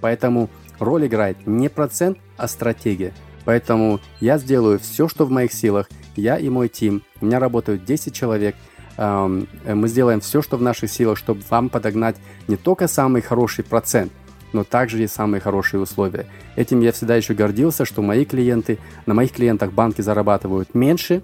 Поэтому 0.00 0.50
роль 0.78 1.06
играет 1.06 1.46
не 1.46 1.68
процент, 1.68 2.18
а 2.36 2.48
стратегия. 2.48 3.12
Поэтому 3.44 4.00
я 4.20 4.38
сделаю 4.38 4.78
все, 4.78 5.08
что 5.08 5.24
в 5.24 5.30
моих 5.30 5.52
силах. 5.52 5.88
Я 6.16 6.38
и 6.38 6.48
мой 6.48 6.68
тим. 6.68 7.02
У 7.20 7.26
меня 7.26 7.38
работают 7.38 7.84
10 7.84 8.14
человек. 8.14 8.56
Мы 8.96 9.88
сделаем 9.88 10.20
все, 10.20 10.40
что 10.40 10.56
в 10.56 10.62
наших 10.62 10.90
силах, 10.90 11.18
чтобы 11.18 11.42
вам 11.50 11.68
подогнать 11.68 12.16
не 12.46 12.56
только 12.56 12.86
самый 12.86 13.22
хороший 13.22 13.64
процент, 13.64 14.12
но 14.52 14.62
также 14.64 15.02
и 15.02 15.08
самые 15.08 15.40
хорошие 15.40 15.80
условия. 15.80 16.26
Этим 16.56 16.80
я 16.80 16.92
всегда 16.92 17.16
еще 17.16 17.34
гордился, 17.34 17.84
что 17.84 18.02
мои 18.02 18.24
клиенты, 18.24 18.78
на 19.04 19.14
моих 19.14 19.32
клиентах 19.32 19.72
банки 19.72 20.00
зарабатывают 20.00 20.74
меньше, 20.74 21.14
э, 21.16 21.20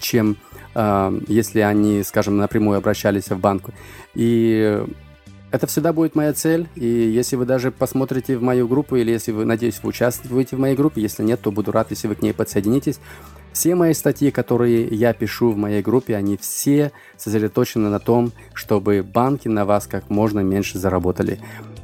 чем 0.00 0.36
э, 0.74 1.20
если 1.28 1.60
они, 1.60 2.02
скажем, 2.02 2.36
напрямую 2.36 2.78
обращались 2.78 3.30
в 3.30 3.38
банк. 3.38 3.64
И 4.14 4.82
это 5.50 5.66
всегда 5.66 5.92
будет 5.92 6.14
моя 6.14 6.32
цель, 6.32 6.68
и 6.76 6.86
если 6.86 7.34
вы 7.34 7.44
даже 7.44 7.72
посмотрите 7.72 8.36
в 8.36 8.42
мою 8.42 8.68
группу, 8.68 8.96
или 8.96 9.10
если 9.10 9.32
вы, 9.32 9.44
надеюсь, 9.44 9.80
вы 9.82 9.88
участвуете 9.88 10.54
в 10.54 10.60
моей 10.60 10.76
группе, 10.76 11.00
если 11.00 11.24
нет, 11.24 11.40
то 11.40 11.50
буду 11.50 11.72
рад, 11.72 11.88
если 11.90 12.06
вы 12.06 12.14
к 12.14 12.22
ней 12.22 12.32
подсоединитесь. 12.32 13.00
Все 13.52 13.74
мои 13.74 13.92
статьи, 13.94 14.30
которые 14.30 14.86
я 14.86 15.12
пишу 15.12 15.50
в 15.50 15.56
моей 15.56 15.82
группе, 15.82 16.14
они 16.14 16.36
все 16.36 16.92
сосредоточены 17.16 17.88
на 17.88 17.98
том, 17.98 18.30
чтобы 18.54 19.02
банки 19.02 19.48
на 19.48 19.64
вас 19.64 19.88
как 19.88 20.08
можно 20.08 20.38
меньше 20.38 20.78
заработали. 20.78 21.40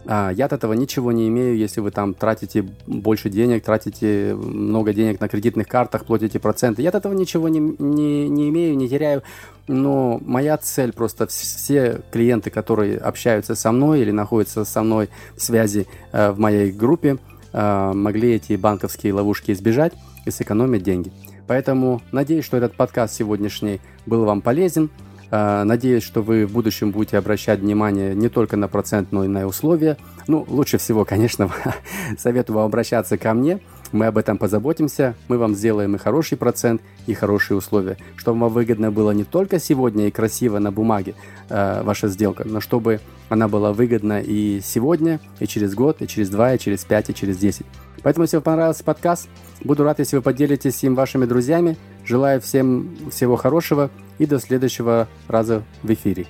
А, 0.09 0.31
я 0.31 0.47
от 0.47 0.53
этого 0.53 0.73
ничего 0.73 1.11
не 1.13 1.29
имею, 1.29 1.57
если 1.57 1.81
вы 1.81 1.91
там 1.91 2.15
тратите 2.15 2.65
больше 2.87 3.29
денег, 3.29 3.65
тратите 3.65 4.35
много 4.35 4.93
денег 4.93 5.21
на 5.21 5.29
кредитных 5.29 5.67
картах, 5.67 6.05
платите 6.05 6.39
проценты. 6.39 6.83
Я 6.83 6.91
от 6.91 6.95
этого 6.95 7.13
ничего 7.13 7.49
не, 7.49 7.59
не, 7.59 8.29
не 8.29 8.49
имею, 8.51 8.77
не 8.77 8.89
теряю. 8.89 9.23
Но 9.67 10.21
моя 10.25 10.57
цель 10.59 10.93
просто 10.93 11.27
все 11.27 12.01
клиенты, 12.13 12.51
которые 12.51 12.99
общаются 12.99 13.57
со 13.57 13.73
мной 13.73 14.01
или 14.01 14.13
находятся 14.13 14.65
со 14.65 14.83
мной 14.83 15.09
в 15.35 15.43
связи 15.43 15.89
э, 16.13 16.31
в 16.31 16.39
моей 16.39 16.71
группе, 16.71 17.19
э, 17.53 17.93
могли 17.93 18.35
эти 18.35 18.55
банковские 18.55 19.13
ловушки 19.13 19.51
избежать 19.51 19.93
и 20.25 20.31
сэкономить 20.31 20.85
деньги. 20.85 21.11
Поэтому 21.49 22.01
надеюсь, 22.13 22.45
что 22.45 22.57
этот 22.57 22.77
подкаст 22.77 23.15
сегодняшний 23.15 23.81
был 24.05 24.25
вам 24.25 24.41
полезен. 24.41 24.91
Э, 25.31 25.65
надеюсь, 25.65 26.03
что 26.03 26.23
вы 26.23 26.47
в 26.47 26.53
будущем 26.53 26.91
будете 26.91 27.19
обращать 27.19 27.61
внимание 27.61 28.15
не 28.15 28.29
только 28.29 28.57
на 28.57 28.69
процент, 28.69 29.13
но 29.13 29.25
и 29.25 29.29
на 29.29 29.47
условия. 29.47 29.97
Ну, 30.27 30.45
лучше 30.49 30.79
всего, 30.79 31.05
конечно, 31.05 31.51
советую 32.19 32.57
вам 32.57 32.67
обращаться 32.67 33.19
ко 33.19 33.35
мне. 33.35 33.61
Мы 33.93 34.07
об 34.07 34.19
этом 34.19 34.37
позаботимся, 34.37 35.15
мы 35.29 35.39
вам 35.39 35.55
сделаем 35.55 35.95
и 35.95 35.99
хороший 35.99 36.37
процент, 36.37 36.83
и 37.07 37.15
хорошие 37.15 37.57
условия, 37.57 37.97
чтобы 38.17 38.41
вам 38.41 38.53
выгодно 38.53 38.91
было 38.91 39.13
не 39.13 39.23
только 39.23 39.61
сегодня 39.61 40.09
и 40.09 40.11
красиво 40.11 40.59
на 40.59 40.73
бумаге 40.73 41.15
э, 41.49 41.83
ваша 41.83 42.09
сделка, 42.09 42.43
но 42.45 42.61
чтобы 42.61 43.01
она 43.29 43.47
была 43.47 43.73
выгодна 43.73 44.21
и 44.21 44.61
сегодня, 44.63 45.21
и 45.39 45.47
через 45.47 45.75
год, 45.75 46.03
и 46.03 46.09
через 46.09 46.31
два, 46.31 46.55
и 46.55 46.59
через 46.59 46.85
пять, 46.85 47.11
и 47.11 47.15
через 47.15 47.39
десять. 47.39 47.67
Поэтому, 48.03 48.25
если 48.25 48.37
вам 48.37 48.45
понравился 48.45 48.85
подкаст, 48.85 49.29
буду 49.63 49.85
рад, 49.85 49.99
если 49.99 50.17
вы 50.17 50.23
поделитесь 50.23 50.83
им 50.85 50.95
вашими 50.95 51.25
друзьями. 51.25 51.77
Желаю 52.05 52.41
всем 52.41 52.97
всего 53.11 53.37
хорошего 53.37 53.91
и 54.19 54.27
до 54.27 54.39
следующего 54.39 55.09
раза 55.29 55.63
в 55.83 55.93
эфире. 55.93 56.27